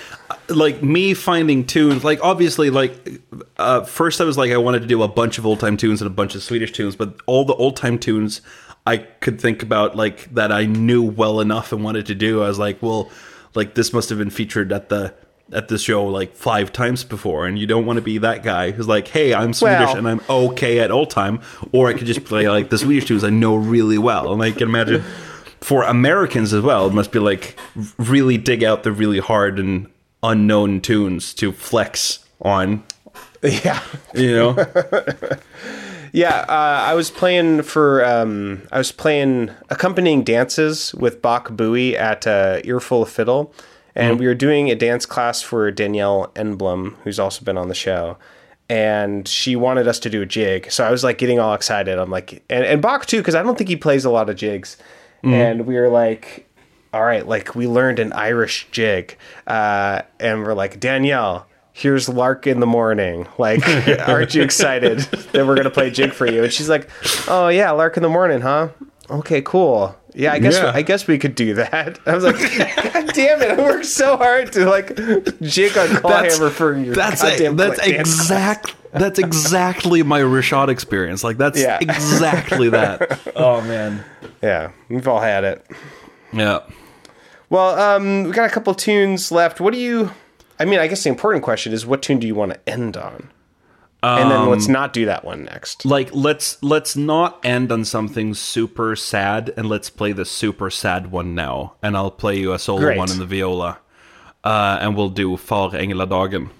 [0.48, 2.04] like me finding tunes.
[2.04, 3.20] Like obviously, like
[3.56, 6.00] uh, first I was like I wanted to do a bunch of old time tunes
[6.00, 8.40] and a bunch of Swedish tunes, but all the old time tunes
[8.87, 12.43] I could think about like that I knew well enough and wanted to do.
[12.43, 13.11] I was like, well,
[13.55, 15.12] like this must have been featured at the
[15.53, 18.70] at the show like five times before, and you don't want to be that guy
[18.72, 21.41] who's like, hey, I'm Swedish Well- and I'm okay at old time,
[21.72, 24.51] or I could just play like the Swedish tunes I know really well, and I
[24.53, 25.03] can imagine
[25.61, 27.59] for Americans as well, it must be like
[27.99, 29.89] really dig out the really hard and
[30.22, 32.84] unknown tunes to flex on.
[33.43, 33.82] yeah.
[34.14, 34.53] You know,
[36.16, 41.94] Yeah, uh, I was playing for um, I was playing accompanying dances with Bach Bowie
[41.94, 43.52] at uh, Earful of Fiddle,
[43.94, 47.74] and we were doing a dance class for Danielle Enblom, who's also been on the
[47.74, 48.16] show.
[48.70, 51.98] And she wanted us to do a jig, so I was like getting all excited.
[51.98, 54.36] I'm like, and, and Bach too, because I don't think he plays a lot of
[54.36, 54.78] jigs.
[55.22, 56.48] And we were like,
[56.94, 61.46] all right, like we learned an Irish jig, uh, and we're like, Danielle,
[61.78, 63.28] here's Lark in the morning.
[63.36, 63.60] Like,
[64.08, 66.42] aren't you excited that we're gonna play jig for you?
[66.44, 66.88] And she's like,
[67.28, 68.68] oh yeah, Lark in the morning, huh?
[69.10, 69.94] Okay, cool.
[70.14, 70.72] Yeah, I guess Yeah.
[70.74, 71.98] I guess we could do that.
[72.06, 73.50] I was like, God damn it!
[73.50, 74.96] I worked so hard to like
[75.42, 81.22] jig on Clawhammer for your that's goddamn that's dance exact that's exactly my Rushad experience.
[81.22, 81.78] Like that's Yeah.
[81.80, 83.20] exactly that.
[83.36, 84.02] Oh man.
[84.42, 85.66] Yeah, we've all had it.
[86.32, 86.60] Yeah.
[87.50, 89.60] Well, um, we got a couple tunes left.
[89.60, 90.10] What do you?
[90.59, 92.96] I mean, I guess the important question is, what tune do you want to end
[92.96, 93.30] on?
[94.02, 95.84] and then Um, let's not do that one next.
[95.84, 101.11] Like let's let's not end on something super sad and let's play the super sad
[101.11, 101.74] one now.
[101.82, 102.98] And I'll play you a solo Great.
[102.98, 103.78] one in the viola.
[104.44, 106.50] Uh, and we'll do Far Engla dagen.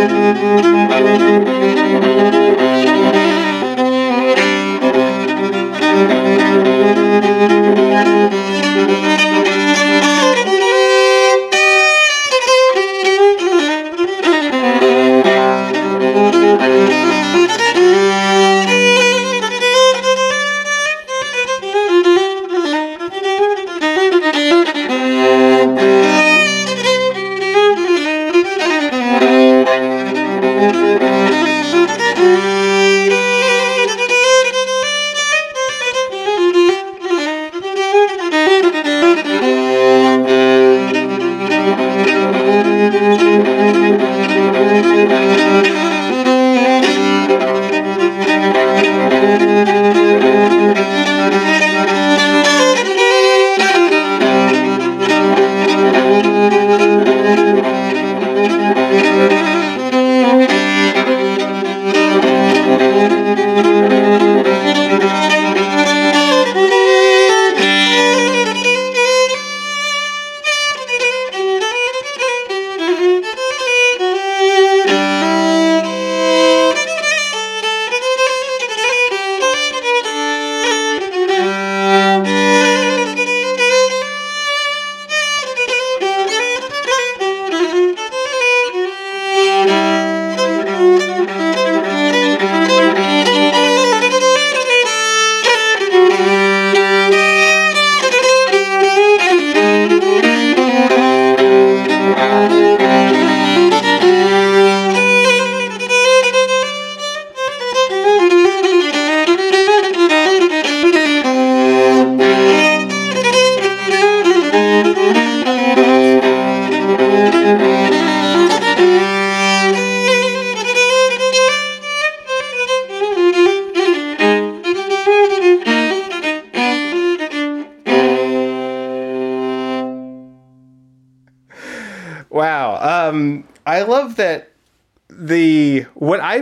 [0.00, 0.40] Great.
[2.00, 2.39] Wow.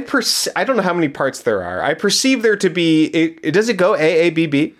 [0.08, 1.82] Perce- I don't know how many parts there are.
[1.82, 3.06] I perceive there to be.
[3.06, 4.74] It, it does it go A A B B?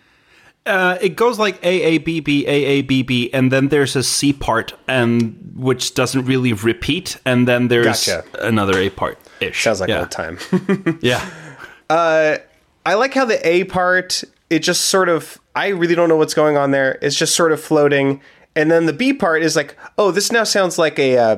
[0.66, 3.95] Uh, it goes like A A B B A A B B, and then there's
[3.95, 8.24] a C part, and which doesn't really repeat, and then there's Gotcha.
[8.41, 9.62] another A part ish.
[9.62, 10.01] Sounds like yeah.
[10.01, 10.39] old time.
[11.01, 11.24] Yeah,
[11.91, 16.35] I like how the A part it just sort of I really don't know what's
[16.35, 16.99] going on there.
[17.03, 18.20] It's just sort of floating,
[18.55, 21.37] and then the B part is like, oh, this now sounds like a uh,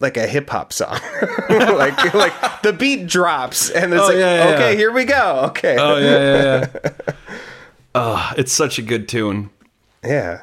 [0.00, 0.98] like a hip hop song.
[1.50, 4.76] like like the beat drops, and it's Oh, like, yeah, yeah, okay, yeah.
[4.78, 5.42] here we go.
[5.48, 6.92] Okay, oh yeah, yeah,
[7.94, 8.32] yeah.
[8.36, 9.50] it's such a good tune.
[10.04, 10.42] yeah.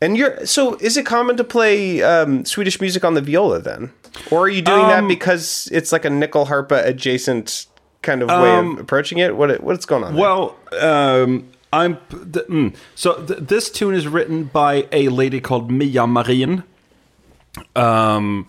[0.00, 3.90] And you're so is it common to play um, Swedish music on the viola then,
[4.30, 7.66] or are you doing that Um, because it's like a nyckelharpa adjacent
[8.02, 9.34] kind of way of approaching it?
[9.34, 10.14] What what's going on?
[10.14, 15.70] Well, um, I'm th- mm, so th- this tune is written by a lady called
[15.70, 16.64] Mia Marin,
[17.74, 18.46] um,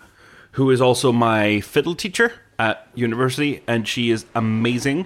[0.55, 5.05] who is also my fiddle teacher at university, and she is amazing.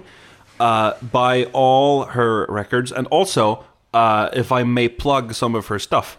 [0.60, 5.78] Uh, buy all her records, and also, uh, if I may plug some of her
[5.78, 6.16] stuff.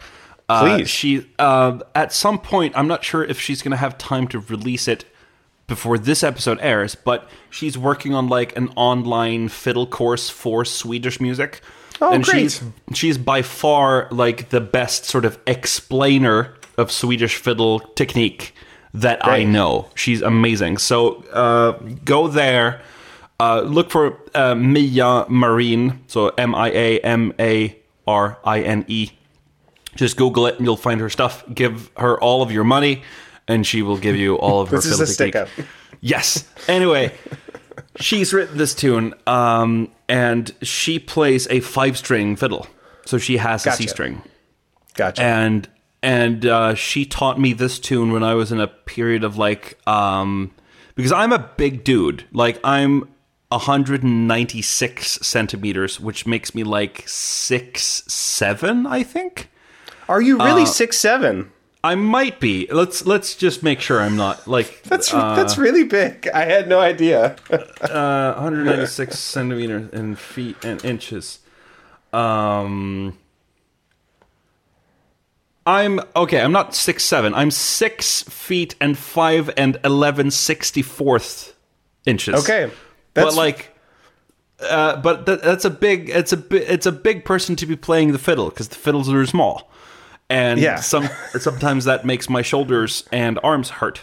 [0.50, 0.90] Uh, Please.
[0.90, 4.40] She uh, at some point, I'm not sure if she's going to have time to
[4.40, 5.06] release it
[5.66, 11.22] before this episode airs, but she's working on like an online fiddle course for Swedish
[11.22, 11.62] music.
[12.02, 12.52] Oh, and great.
[12.52, 12.64] she's
[12.94, 18.54] she's by far like the best sort of explainer of Swedish fiddle technique
[18.94, 19.88] that I know.
[19.96, 20.78] She's amazing.
[20.78, 21.72] So uh,
[22.04, 22.82] go there.
[23.39, 26.02] Uh, look for uh, Mia Marine.
[26.08, 27.78] So M I A M A
[28.08, 29.12] R I N E.
[29.96, 31.44] Just Google it and you'll find her stuff.
[31.54, 33.04] Give her all of your money,
[33.47, 35.50] and she will give you all of her This is a stick up.
[36.00, 36.47] Yes.
[36.68, 37.13] Anyway,
[38.00, 42.68] she's written this tune, um, and she plays a five-string fiddle.
[43.05, 43.84] So she has a Gotcha.
[43.84, 44.22] C string,
[44.93, 45.22] Gotcha.
[45.24, 45.68] and
[46.04, 49.78] and uh, she taught me this tune when I was in a period of like,
[49.88, 50.52] um,
[50.96, 52.26] because I'm a big dude.
[52.32, 53.08] Like I'm
[53.50, 59.50] 196 centimeters, which makes me like six seven, I think.
[60.10, 61.52] Are you uh, really six seven?
[61.84, 62.68] I might be.
[62.72, 66.28] Let's let's just make sure I'm not like That's that's really big.
[66.34, 67.36] I had no idea.
[67.50, 71.40] uh, 196 centimeters in feet and inches.
[72.14, 73.18] Um,
[75.66, 76.42] I'm okay.
[76.42, 77.33] I'm not six seven.
[77.33, 81.55] I'm six feet and five and eleven sixty fourth
[82.05, 82.36] inches.
[82.43, 82.71] Okay.
[83.13, 83.75] but like,
[84.59, 86.09] uh, but that, that's a big.
[86.09, 86.43] It's a
[86.74, 89.70] it's a big person to be playing the fiddle because the fiddles are small,
[90.29, 90.78] and Yeah.
[90.78, 91.08] some
[91.39, 94.01] sometimes that makes my shoulders and arms hurt.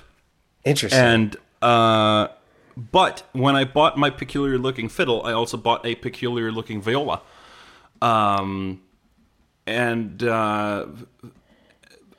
[0.64, 1.00] interesting.
[1.00, 2.28] And uh,
[2.76, 7.20] but when I bought my peculiar looking fiddle, I also bought a peculiar looking viola.
[8.00, 8.80] Um,
[9.66, 10.86] and uh,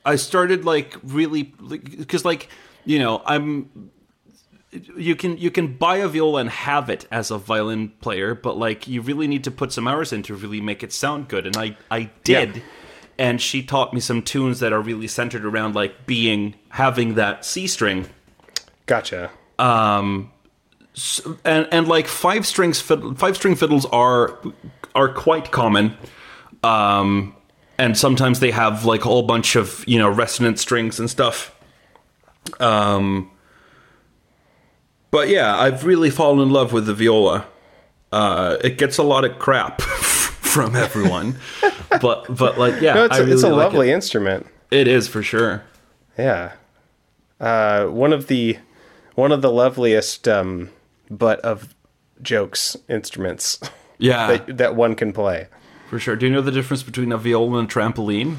[0.04, 2.48] I started like really because like
[2.84, 3.90] you know I'm
[4.96, 8.56] you can you can buy a viola and have it as a violin player, but
[8.56, 11.46] like you really need to put some hours in to really make it sound good.
[11.46, 12.56] And I I did.
[12.56, 12.62] Yeah.
[13.18, 17.44] And she taught me some tunes that are really centered around like being having that
[17.44, 18.06] C string
[18.86, 19.30] gotcha.
[19.58, 20.30] um
[20.96, 24.38] s- and and like five strings five string fiddles are
[24.94, 25.96] are quite common
[26.64, 27.34] um
[27.80, 31.54] and sometimes they have like a whole bunch of you know resonant strings and stuff
[32.60, 33.30] um
[35.10, 37.46] but yeah i've really fallen in love with the viola
[38.12, 39.80] uh it gets a lot of crap
[40.52, 41.36] from everyone
[42.00, 44.46] but but like yeah No, it's, a, it's a like lovely instrument.
[44.70, 44.80] it.
[44.80, 45.62] it is for sure
[46.18, 46.52] Yeah.
[47.40, 48.58] Uh, one of the
[49.14, 50.68] one of the loveliest um,
[51.10, 51.74] butt of
[52.20, 53.58] jokes instruments
[53.98, 55.46] yeah that that one can play.
[55.90, 56.14] For sure.
[56.14, 58.36] Do you know the difference between a viola and a trampoline?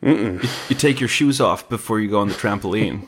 [0.00, 3.06] You, you take your shoes off before you go on the trampoline.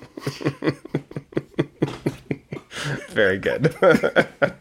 [3.08, 3.74] Very good.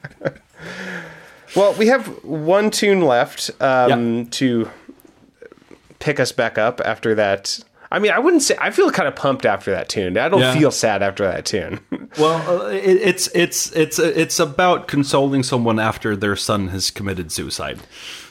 [1.58, 4.24] well, we have one tune left um, Yeah.
[4.32, 4.70] to
[6.00, 7.60] pick us back up after that.
[7.92, 10.18] I mean, I wouldn't say I feel kind of pumped after that tune.
[10.18, 10.54] I don't Yeah.
[10.58, 11.80] feel sad after that tune.
[12.18, 17.32] Well, uh, it, it's it's it's it's about consoling someone after their son has committed
[17.32, 17.80] suicide.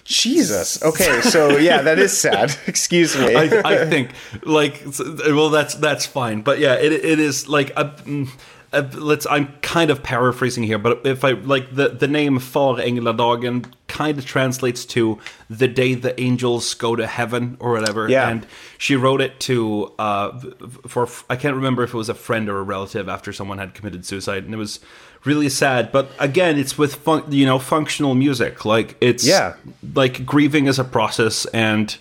[0.09, 0.83] Jesus.
[0.83, 2.57] Okay, so yeah, that is sad.
[2.67, 3.35] Excuse me.
[3.37, 4.13] I, I think
[4.43, 4.83] like
[5.27, 8.29] well that's that's fine but yeah it, it is like mm,
[8.73, 12.77] uh, let's i'm kind of paraphrasing here but if i like the the name far
[12.77, 15.19] Engladagen kind of translates to
[15.51, 18.29] the day the angels go to heaven or whatever Yeah.
[18.29, 18.47] and
[18.79, 20.39] she wrote it to uh
[20.87, 23.75] for i can't remember if it was a friend or a relative after someone had
[23.75, 24.81] committed suicide and it was
[25.25, 29.55] really sad but again it's with fun, you know functional music like it's Yeah.
[29.95, 31.97] like grieving is a process and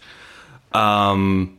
[0.73, 1.57] um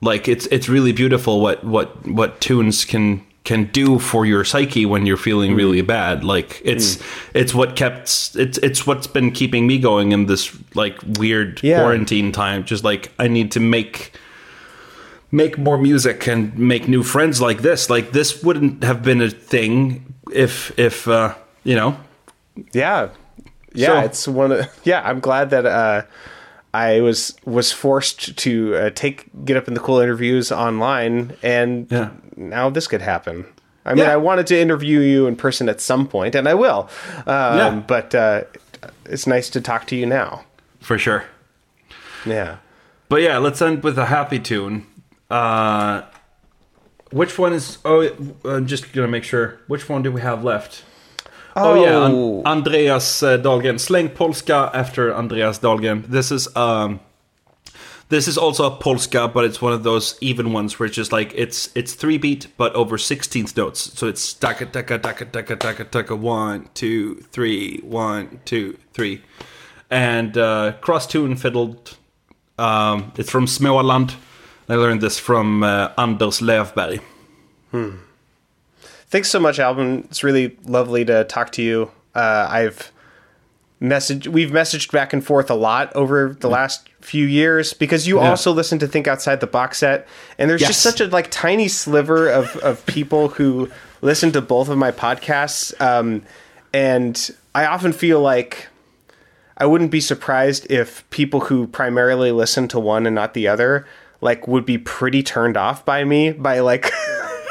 [0.00, 4.86] like it's it's really beautiful what what what tunes can can do for your psyche
[4.86, 5.56] when you're feeling Mm.
[5.56, 6.98] really bad like it's
[7.34, 11.80] it's what kept it's it's what's been keeping me going in this like weird Yeah.
[11.80, 14.12] quarantine time just like i need to make
[15.34, 19.30] make more music and make new friends like this like this wouldn't have been a
[19.30, 21.34] thing if if uh
[21.64, 21.96] you know
[22.72, 23.08] Yeah,
[23.74, 24.52] yeah, So- it's one.
[24.52, 26.02] Of, yeah, I'm glad that uh,
[26.72, 31.86] I was was forced to uh, take get up in the cool interviews online, and
[31.90, 32.08] Yeah.
[32.36, 33.44] now this could happen.
[33.86, 34.14] I mean, Yeah.
[34.14, 36.88] I wanted to interview you in person at some point, and I will.
[37.26, 37.82] Um, Yeah.
[37.86, 38.40] But uh,
[39.10, 40.44] it's nice to talk to you now.
[40.80, 41.22] for sure
[42.26, 42.56] Yeah.
[43.08, 44.86] But yeah, let's end with a happy tune.
[45.30, 46.02] Uh,
[47.10, 47.78] which one is?
[47.84, 48.08] Oh,
[48.44, 49.58] I'm just gonna make sure.
[49.68, 50.84] Which one do we have left?
[51.56, 52.40] Oh, yeah, Oh.
[52.40, 53.76] An- Andreas uh, Dahlgren.
[53.78, 56.04] Släng polska after Andreas Dahlgren.
[56.08, 56.98] This is um,
[58.08, 61.12] this is also a polska, but it's one of those even ones where it's just
[61.12, 63.96] like it's it's three beat, but over sixteenth notes.
[63.98, 69.22] So it's taka taka taka taka taka taka one two three one two three,
[69.90, 71.96] and uh, cross tune fiddled.
[72.58, 74.14] Um, it's from Småland.
[74.68, 77.00] I learned this from uh, Anders Löfberg.
[79.08, 80.04] Thanks so much, Albin.
[80.10, 81.90] It's really lovely to talk to you.
[82.14, 82.92] Uh, I've
[83.82, 88.18] messaged, we've messaged back and forth a lot over the last few years because you
[88.20, 88.30] Yeah.
[88.30, 90.06] also listen to Think Outside the Box Set,
[90.38, 93.68] and there's just such a like tiny sliver of of people who
[94.00, 96.22] listen to both of my podcasts, um,
[96.72, 98.68] and I often feel like.
[99.56, 103.86] I wouldn't be surprised if people who primarily listen to one and not the other
[104.24, 106.90] like would be pretty turned off by me by like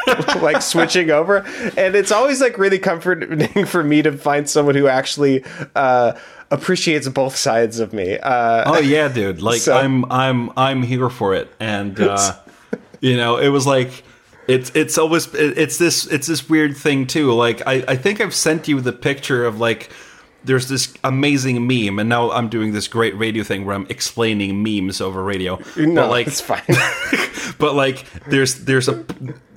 [0.41, 1.38] like switching over
[1.78, 5.44] and it's always like really comforting for me to find someone who actually
[5.76, 6.12] uh
[6.52, 9.41] appreciates both sides of me uh Oh yeah, dude.
[9.50, 11.48] Like So- I'm I'm I'm here for it.
[11.60, 12.34] And uh
[13.00, 14.04] you know, it was like
[14.48, 17.32] it's it's always it's this it's this weird thing too.
[17.34, 19.90] Like I I think I've sent you the picture of like
[20.44, 24.64] there's this amazing meme and now I'm doing this great radio thing where I'm explaining
[24.64, 25.60] memes over radio.
[25.78, 26.64] no but like it's fine
[27.60, 29.03] but like there's there's a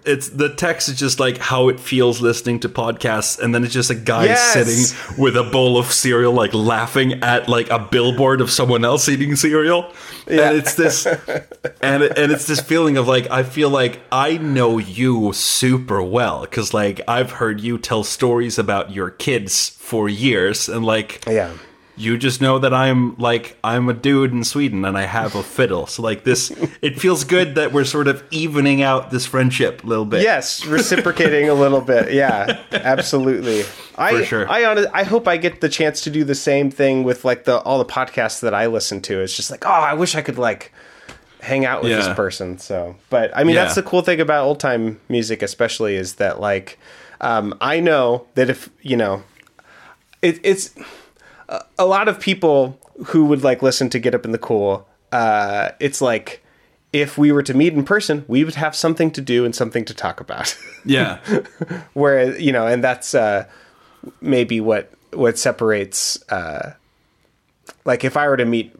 [0.07, 3.73] it's the text is just like how it feels listening to podcasts and then it's
[3.75, 4.53] just a guy Yes.
[4.53, 9.09] sitting with a bowl of cereal like laughing at like a billboard of someone else
[9.09, 9.93] eating cereal
[10.27, 10.49] Yeah.
[10.51, 14.79] and it's this and and it's this feeling of like I feel like I know
[14.79, 20.69] you super well cuz like I've heard you tell stories about your kids for years
[20.69, 21.51] and like yeah
[21.99, 25.43] you just know that I'm like I'm a dude in Sweden and I have a
[25.43, 25.87] fiddle.
[25.87, 26.51] So like this,
[26.83, 30.23] it feels good that we're sort of evening out this friendship a little bit.
[30.23, 33.63] yes reciprocating a little bit yeah absolutely
[33.97, 34.49] i sure.
[34.51, 37.45] i honest, i hope i get the chance to do the same thing with like
[37.45, 40.21] the all the podcasts that i listen to it's just like oh i wish i
[40.21, 40.73] could like
[41.41, 41.99] hang out with Yeah.
[41.99, 43.63] this person so but i mean Yeah.
[43.65, 46.79] that's the cool thing about old time music especially is that like
[47.23, 49.23] um, i know that if you know
[50.23, 50.75] it, it's
[51.79, 55.71] a, lot of people who would like listen to get up in the cool uh,
[55.81, 56.43] it's like
[56.93, 59.85] if we were to meet in person we would have something to do and something
[59.85, 60.57] to talk about.
[60.85, 61.19] Yeah.
[61.95, 63.47] where you know and that's uh
[64.21, 66.75] maybe what what separates uh
[67.85, 68.73] like if i were to meet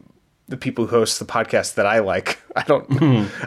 [0.47, 2.89] the people who host the podcast that i like i don't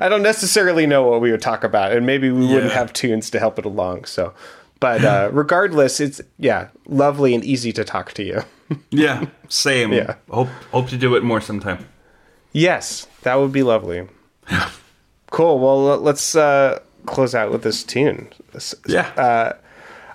[0.03, 3.31] i don't necessarily know what we would talk about and maybe we wouldn't have tunes
[3.31, 4.35] to help it along so.
[4.79, 8.43] But uh regardless it's yeah lovely and easy to talk to you
[8.91, 9.27] Yeah.
[9.49, 9.93] Same.
[9.93, 10.15] Yeah.
[10.31, 11.79] Hope hope to do it more sometime.
[12.53, 14.09] yes that would be lovely
[15.31, 18.29] cool well let- let's uh close out with this tune
[18.87, 19.09] Yeah.
[19.17, 19.53] uh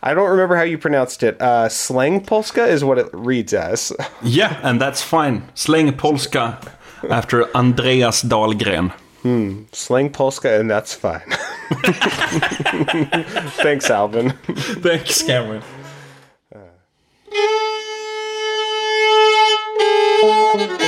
[0.04, 1.42] I don't remember how you pronounced it.
[1.42, 3.92] Uh, slang Polska is what it reads as.
[4.22, 5.42] yeah, and that's fine.
[5.56, 6.60] Släng polska
[7.10, 8.92] after Andreas Dahlgren.
[9.24, 9.64] Hmm.
[9.72, 11.24] slang Polska, and that's fine.
[13.64, 14.32] Thanks, Albin.
[14.84, 15.64] Thanks, Cameron.
[20.58, 20.85] Thank you.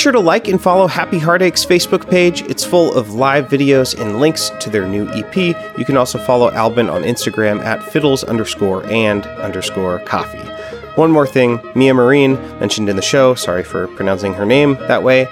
[0.00, 2.40] Sure to like and follow Happy Heartache's Facebook page.
[2.44, 5.36] It's full of live videos and links to their new EP.
[5.76, 10.38] You can also follow Albin on Instagram at fiddles underscore and underscore coffee.
[10.94, 15.02] One more thing Mia Marine, mentioned in the show, sorry for pronouncing her name that
[15.02, 15.24] way,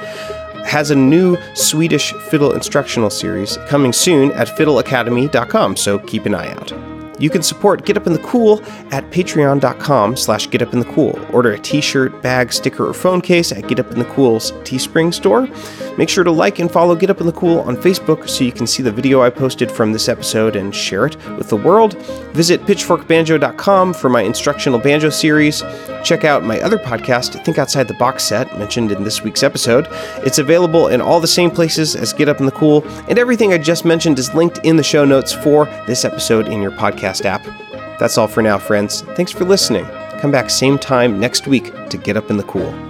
[0.66, 6.52] has a new Swedish fiddle instructional series coming soon at fiddleacademy.com, so keep an eye
[6.52, 6.74] out.
[7.18, 8.62] You can support Get Up in the Cool
[8.92, 11.34] at patreon.com slash getupinthecool.
[11.34, 15.12] Order a t-shirt, bag, sticker, or phone case at Get Up in the Cool's Teespring
[15.12, 15.48] store.
[15.96, 18.52] Make sure to like and follow Get Up in the Cool on Facebook so you
[18.52, 21.94] can see the video I posted from this episode and share it with the world.
[22.32, 25.64] Visit pitchforkbanjo.com for my instructional banjo series.
[26.04, 29.88] Check out my other podcast, Think Outside the Box Set, mentioned in this week's episode.
[30.24, 33.52] It's available in all the same places as Get Up in the Cool, and everything
[33.52, 37.24] I just mentioned is linked in the show notes for this episode in your podcast
[37.24, 37.67] app.
[37.98, 39.02] That's all for now, friends.
[39.16, 39.84] Thanks for listening.
[40.20, 42.87] Come back same time next week to Get Up in the Cool.